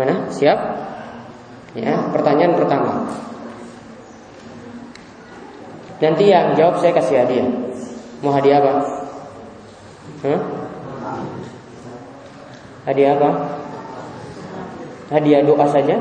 Mana? 0.00 0.32
Siap? 0.32 0.58
Ya, 1.76 2.08
pertanyaan 2.08 2.56
pertama. 2.56 3.04
Nanti 6.00 6.24
yang 6.32 6.56
jawab 6.56 6.80
saya 6.80 6.92
kasih 6.96 7.20
hadiah. 7.20 7.48
Mau 8.24 8.32
hadiah 8.32 8.64
apa? 8.64 8.72
Hah? 10.24 10.40
Hadiah 12.88 13.12
apa? 13.16 13.53
Hadiah 15.14 15.46
doa 15.46 15.62
saja? 15.70 15.94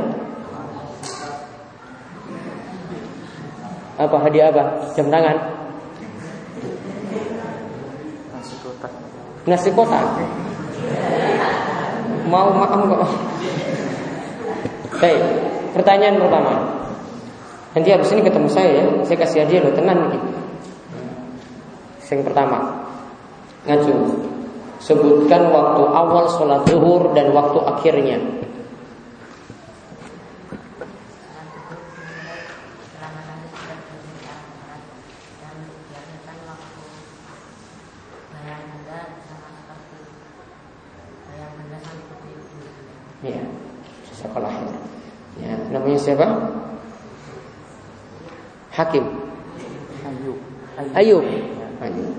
Apa 4.01 4.17
hadiah 4.25 4.49
apa? 4.49 4.89
Jam 4.97 5.13
tangan? 5.13 5.37
Nasi 8.33 8.55
kotak. 8.65 8.91
Nasi 9.45 9.69
kotak? 9.69 10.01
Mau 12.25 12.49
makan 12.57 12.89
kok? 12.89 13.01
Baik, 14.97 15.21
pertanyaan 15.77 16.17
pertama. 16.17 16.53
Nanti 17.77 17.89
habis 17.93 18.09
ini 18.17 18.25
ketemu 18.25 18.49
saya 18.49 18.81
ya, 18.81 18.85
saya 19.05 19.17
kasih 19.21 19.45
hadiah 19.45 19.61
lo 19.61 19.77
tenang 19.77 20.09
nih. 20.09 20.21
Yang 22.09 22.29
pertama, 22.29 22.57
ngaju. 23.69 23.93
Sebutkan 24.77 25.49
waktu 25.49 25.81
awal 25.81 26.29
sholat 26.33 26.61
zuhur 26.69 27.13
dan 27.17 27.33
waktu 27.33 27.57
akhirnya. 27.65 28.17
Ya, 43.23 43.39
sekolah 44.13 44.51
ya. 45.39 45.55
Namanya 45.71 45.95
siapa? 45.95 46.27
Hakim. 48.75 49.05
Ayub. 50.03 50.37
Ayub. 51.03 51.27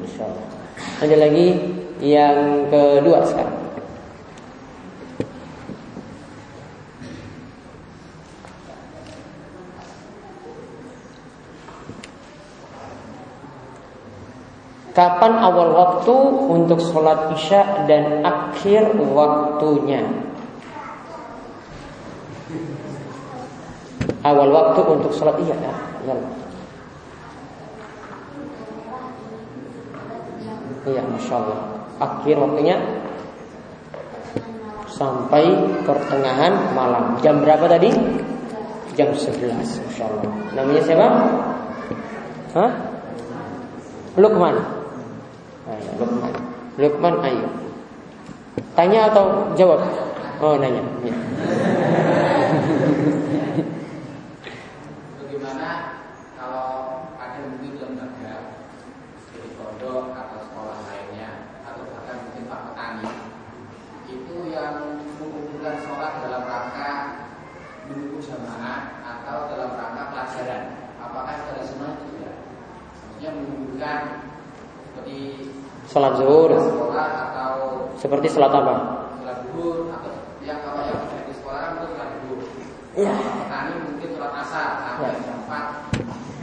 Insyaallah. 0.04 0.46
Ada 1.00 1.16
lagi 1.16 1.56
yang 2.04 2.68
kedua 2.68 3.24
sekarang. 3.24 3.64
Kapan 14.94 15.32
awal 15.42 15.74
waktu 15.74 16.16
untuk 16.54 16.78
sholat 16.78 17.32
isya 17.34 17.88
dan 17.88 18.20
akhir 18.22 18.94
waktunya? 18.94 20.06
Awal 24.22 24.48
waktu 24.54 24.80
untuk 24.86 25.10
sholat 25.16 25.40
iya 25.40 25.56
ya. 25.56 25.74
Iya, 30.84 31.02
masya 31.08 31.34
Allah. 31.40 31.60
Akhir 32.00 32.36
waktunya 32.36 32.76
sampai 34.88 35.44
pertengahan 35.82 36.76
malam. 36.76 37.16
Jam 37.24 37.40
berapa 37.40 37.66
tadi? 37.66 37.90
Jam 38.94 39.10
11 39.10 39.58
Masya 39.58 40.04
Allah. 40.06 40.30
Namanya 40.54 40.82
siapa? 40.86 41.08
Hah? 42.54 42.70
Lukman. 44.14 44.54
Ayo, 45.66 45.90
Lukman. 45.98 46.32
Lukman, 46.78 47.14
ayo. 47.26 47.48
Tanya 48.78 49.10
atau 49.10 49.50
jawab? 49.58 49.82
Oh, 50.42 50.54
nanya. 50.58 50.82
Ya. 51.02 51.14
Bagaimana 55.18 55.68
kalau 56.34 57.02
ada 57.18 57.38
mungkin 57.48 57.78
lembaga 57.78 58.34
jadi 59.30 59.48
pondok 59.58 60.14
atau 60.14 60.38
sekolah 60.42 60.78
lainnya 60.90 61.54
atau 61.66 61.82
bahkan 61.86 62.16
mungkin 62.26 62.50
pak 62.50 62.60
petani 62.70 63.10
itu 64.10 64.36
yang 64.50 65.02
mengumpulkan 65.22 65.78
sholat 65.86 66.12
dalam 66.26 66.42
rangka 66.46 66.92
menunggu 67.86 68.18
jamaah 68.18 69.00
atau 69.02 69.50
dalam 69.54 69.70
rangka 69.78 70.02
pelajaran 70.10 70.62
apakah 70.98 71.32
itu 71.38 71.48
ada 71.54 71.62
sunnah 71.62 71.90
itu 71.94 72.04
tidak? 72.18 72.36
Maksudnya 72.90 73.30
menunjukkan 73.38 74.00
seperti 74.82 75.18
Sholat 75.94 76.18
zuhur 76.18 76.50
seperti 77.94 78.26
sholat 78.26 78.50
apa? 78.50 78.74
sholat 79.22 79.38
zuhur 79.46 79.94
atau 79.94 80.10
yang 80.42 80.58
apa 80.66 80.90
yang 80.90 81.22
di 81.22 81.32
sekolah 81.38 81.58
kan 81.62 81.70
itu 81.78 81.86
sholat 81.94 82.08
zuhur. 82.18 82.38
Ya. 82.98 83.14
Petani 83.14 83.72
mungkin 83.78 84.08
sholat 84.18 84.32
asar 84.42 84.68
sampai 84.82 85.22
jam 85.22 85.38
4 85.46 85.94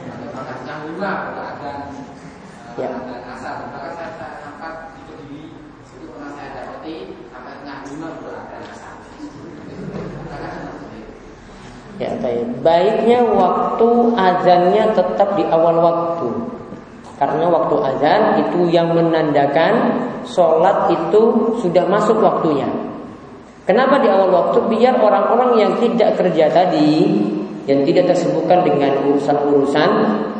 atau 0.07 0.27
bahkan 0.31 0.57
jam 0.63 0.77
5 0.87 0.95
kalau 0.95 1.43
ada 1.43 1.71
Ya. 2.79 2.95
ada 2.95 3.15
asar. 3.35 3.67
Bahkan 3.75 3.91
saya 3.99 4.39
sempat 4.39 4.95
di 4.95 5.03
Kediri 5.03 5.43
itu 5.99 6.05
pernah 6.07 6.31
saya 6.31 6.49
dapati 6.55 6.95
sampai 7.35 7.51
tengah 7.59 7.77
5 7.91 8.07
baru 8.23 8.31
ada 8.31 8.57
asar. 8.71 8.93
Ya, 11.99 12.09
baik. 12.23 12.47
Baiknya 12.63 13.19
waktu 13.35 13.89
azannya 14.15 14.95
tetap 14.95 15.35
di 15.35 15.43
awal 15.51 15.75
waktu. 15.83 16.60
Karena 17.21 17.45
waktu 17.53 17.75
azan 17.85 18.21
itu 18.41 18.73
yang 18.73 18.97
menandakan 18.97 20.01
sholat 20.25 20.89
itu 20.89 21.53
sudah 21.61 21.85
masuk 21.85 22.17
waktunya. 22.17 22.65
Kenapa 23.69 24.01
di 24.01 24.09
awal 24.09 24.33
waktu? 24.33 24.57
Biar 24.73 24.97
orang-orang 24.97 25.53
yang 25.61 25.71
tidak 25.77 26.17
kerja 26.17 26.49
tadi 26.49 27.13
yang 27.69 27.85
tidak 27.85 28.09
tersibukkan 28.09 28.65
dengan 28.65 29.05
urusan-urusan 29.05 29.89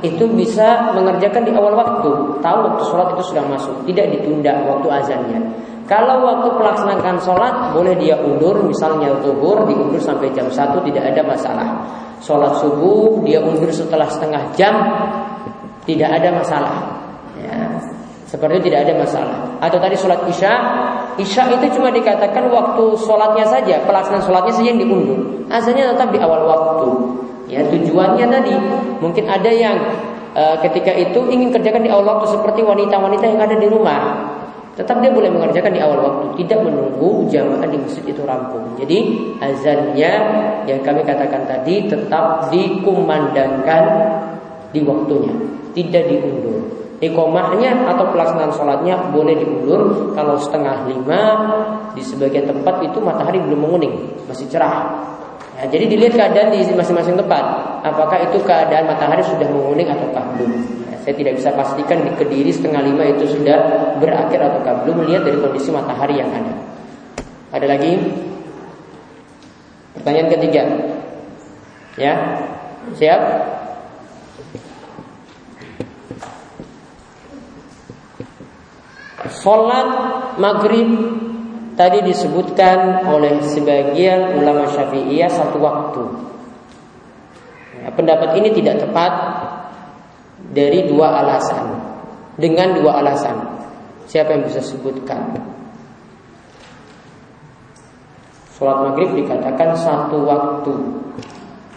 itu 0.01 0.25
bisa 0.33 0.89
mengerjakan 0.97 1.45
di 1.45 1.53
awal 1.53 1.77
waktu. 1.77 2.41
Tahu 2.41 2.57
waktu 2.65 2.83
sholat 2.89 3.13
itu 3.13 3.23
sudah 3.29 3.45
masuk, 3.45 3.77
tidak 3.85 4.17
ditunda 4.17 4.65
waktu 4.65 4.87
azannya. 4.89 5.39
Kalau 5.85 6.25
waktu 6.25 6.49
pelaksanaan 6.57 7.21
sholat 7.21 7.77
boleh 7.77 7.93
dia 8.01 8.17
undur, 8.17 8.57
misalnya 8.65 9.13
zuhur 9.21 9.69
diundur 9.69 10.01
sampai 10.01 10.33
jam 10.33 10.49
1 10.49 10.81
tidak 10.89 11.03
ada 11.13 11.21
masalah. 11.21 11.67
Sholat 12.25 12.57
subuh 12.57 13.21
dia 13.21 13.37
undur 13.37 13.69
setelah 13.69 14.09
setengah 14.09 14.41
jam 14.57 14.73
tidak 15.91 16.09
ada 16.21 16.29
masalah. 16.31 16.75
Ya. 17.35 17.67
Seperti 18.31 18.63
itu 18.63 18.65
tidak 18.71 18.87
ada 18.87 18.93
masalah. 19.03 19.37
Atau 19.59 19.77
tadi 19.83 19.99
sholat 19.99 20.23
isya, 20.31 20.53
isya 21.19 21.51
itu 21.51 21.75
cuma 21.75 21.91
dikatakan 21.91 22.47
waktu 22.47 22.95
sholatnya 22.95 23.43
saja, 23.43 23.83
pelaksanaan 23.83 24.23
sholatnya 24.23 24.53
saja 24.55 24.71
yang 24.71 24.79
diundur. 24.79 25.19
Azannya 25.51 25.91
tetap 25.91 26.15
di 26.15 26.19
awal 26.23 26.47
waktu. 26.47 26.89
Ya 27.51 27.59
tujuannya 27.67 28.31
tadi 28.31 28.55
mungkin 29.03 29.27
ada 29.27 29.51
yang 29.51 29.75
eh, 30.31 30.55
ketika 30.63 30.95
itu 30.95 31.19
ingin 31.27 31.51
kerjakan 31.51 31.83
di 31.83 31.91
awal 31.91 32.07
waktu 32.07 32.31
seperti 32.31 32.63
wanita-wanita 32.63 33.25
yang 33.27 33.41
ada 33.43 33.55
di 33.59 33.67
rumah. 33.67 34.31
Tetap 34.71 35.03
dia 35.03 35.11
boleh 35.11 35.27
mengerjakan 35.27 35.75
di 35.75 35.83
awal 35.83 35.99
waktu, 35.99 36.25
tidak 36.39 36.63
menunggu 36.63 37.27
jamaah 37.27 37.67
di 37.67 37.75
masjid 37.75 38.07
itu 38.07 38.23
rampung. 38.23 38.63
Jadi 38.79 39.19
azannya 39.43 40.11
yang 40.63 40.79
kami 40.79 41.03
katakan 41.03 41.43
tadi 41.43 41.91
tetap 41.91 42.47
dikumandangkan 42.47 43.83
di 44.71 44.79
waktunya, 44.87 45.35
tidak 45.73 46.07
diundur. 46.07 46.81
Ikomahnya 47.01 47.89
atau 47.89 48.13
pelaksanaan 48.13 48.53
sholatnya 48.53 49.09
boleh 49.09 49.33
diundur 49.33 50.13
kalau 50.13 50.37
setengah 50.37 50.85
lima 50.85 51.21
di 51.97 52.01
sebagian 52.05 52.45
tempat 52.45 52.85
itu 52.85 53.01
matahari 53.01 53.41
belum 53.41 53.65
menguning, 53.65 54.21
masih 54.29 54.45
cerah. 54.45 55.01
Ya, 55.57 55.65
jadi 55.65 55.89
dilihat 55.89 56.13
keadaan 56.13 56.53
di 56.53 56.61
masing-masing 56.77 57.17
tempat, 57.17 57.43
apakah 57.81 58.21
itu 58.21 58.37
keadaan 58.45 58.85
matahari 58.85 59.25
sudah 59.25 59.49
menguning 59.49 59.89
ataukah 59.89 60.29
belum. 60.37 60.53
Ya, 60.93 60.97
saya 61.01 61.17
tidak 61.17 61.41
bisa 61.41 61.49
pastikan 61.57 62.05
di 62.05 62.13
kediri 62.13 62.53
setengah 62.53 62.85
lima 62.85 63.03
itu 63.17 63.33
sudah 63.33 63.57
berakhir 63.97 64.37
ataukah 64.37 64.85
belum 64.85 65.01
melihat 65.01 65.25
dari 65.25 65.41
kondisi 65.41 65.73
matahari 65.73 66.21
yang 66.21 66.29
ada. 66.29 66.53
Ada 67.49 67.65
lagi? 67.65 67.97
Pertanyaan 69.97 70.29
ketiga. 70.37 70.63
Ya, 71.97 72.13
siap? 72.95 73.21
Sholat 79.41 79.89
maghrib 80.37 80.85
tadi 81.73 82.05
disebutkan 82.05 83.09
oleh 83.09 83.41
sebagian 83.41 84.37
ulama 84.37 84.69
syafi'iyah 84.69 85.33
satu 85.33 85.57
waktu. 85.57 86.03
Ya, 87.81 87.89
pendapat 87.89 88.37
ini 88.37 88.53
tidak 88.53 88.85
tepat 88.85 89.13
dari 90.53 90.85
dua 90.85 91.25
alasan. 91.25 91.73
Dengan 92.37 92.77
dua 92.77 93.01
alasan. 93.01 93.65
Siapa 94.05 94.29
yang 94.37 94.45
bisa 94.45 94.61
sebutkan? 94.61 95.33
Sholat 98.61 98.93
maghrib 98.93 99.25
dikatakan 99.25 99.73
satu 99.73 100.21
waktu, 100.21 100.73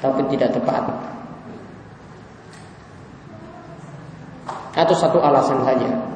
tapi 0.05 0.21
tidak 0.37 0.53
tepat. 0.53 0.85
Atau 4.77 4.93
satu 4.93 5.17
alasan 5.25 5.65
saja. 5.65 6.14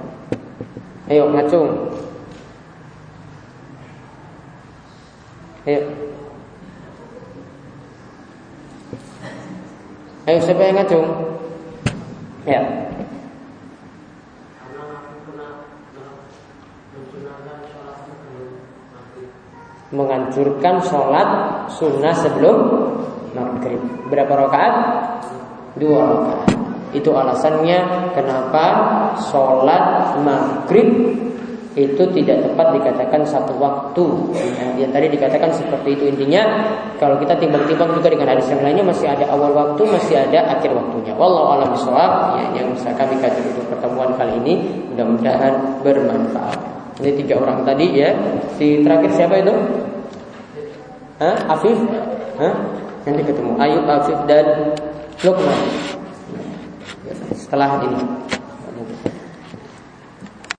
Ayo 1.08 1.24
ngacung. 1.32 1.88
Ayo. 5.64 5.80
Ayo 10.28 10.38
siapa 10.44 10.62
yang 10.68 10.76
ngacung? 10.76 11.08
Ya. 12.44 12.60
Menghancurkan 19.88 20.76
sholat 20.84 21.28
sunnah 21.72 22.12
sebelum 22.12 22.56
maghrib. 23.32 23.80
Berapa 24.12 24.44
rakaat? 24.44 24.74
Dua 25.80 26.04
rakaat. 26.04 26.57
Itu 26.92 27.12
alasannya 27.12 28.12
kenapa 28.16 28.64
sholat 29.28 30.16
maghrib 30.24 31.14
itu 31.78 32.02
tidak 32.10 32.42
tepat 32.42 32.74
dikatakan 32.74 33.22
satu 33.22 33.54
waktu. 33.54 34.04
Ya, 34.34 34.86
yang 34.86 34.90
tadi 34.90 35.06
dikatakan 35.14 35.54
seperti 35.54 35.94
itu 35.94 36.04
intinya. 36.10 36.42
Kalau 36.98 37.14
kita 37.22 37.38
timbang-timbang 37.38 37.94
juga 37.94 38.10
dengan 38.10 38.34
hadis 38.34 38.50
yang 38.50 38.66
lainnya 38.66 38.82
masih 38.82 39.06
ada 39.06 39.30
awal 39.30 39.54
waktu, 39.54 39.86
masih 39.86 40.18
ada 40.18 40.58
akhir 40.58 40.74
waktunya. 40.74 41.14
Wallahu 41.14 41.54
a'lam 41.54 41.70
bishawab. 41.78 42.12
Ya, 42.42 42.46
yang 42.58 42.74
bisa 42.74 42.90
kami 42.98 43.14
kaji 43.22 43.40
untuk 43.54 43.64
pertemuan 43.70 44.10
kali 44.18 44.34
ini 44.42 44.54
mudah-mudahan 44.90 45.54
bermanfaat. 45.86 46.58
Ini 46.98 47.10
tiga 47.14 47.38
orang 47.38 47.62
tadi 47.62 47.86
ya. 47.94 48.10
Si 48.58 48.82
terakhir 48.82 49.14
siapa 49.14 49.38
itu? 49.38 49.54
Hah? 51.22 51.36
Afif? 51.46 51.78
Hah? 52.42 52.54
Nanti 53.06 53.22
ketemu 53.22 53.54
Ayub, 53.62 53.86
Afif 53.86 54.18
dan 54.26 54.74
Lukman. 55.22 55.87
Setelah 57.34 57.80
ini. 57.84 58.37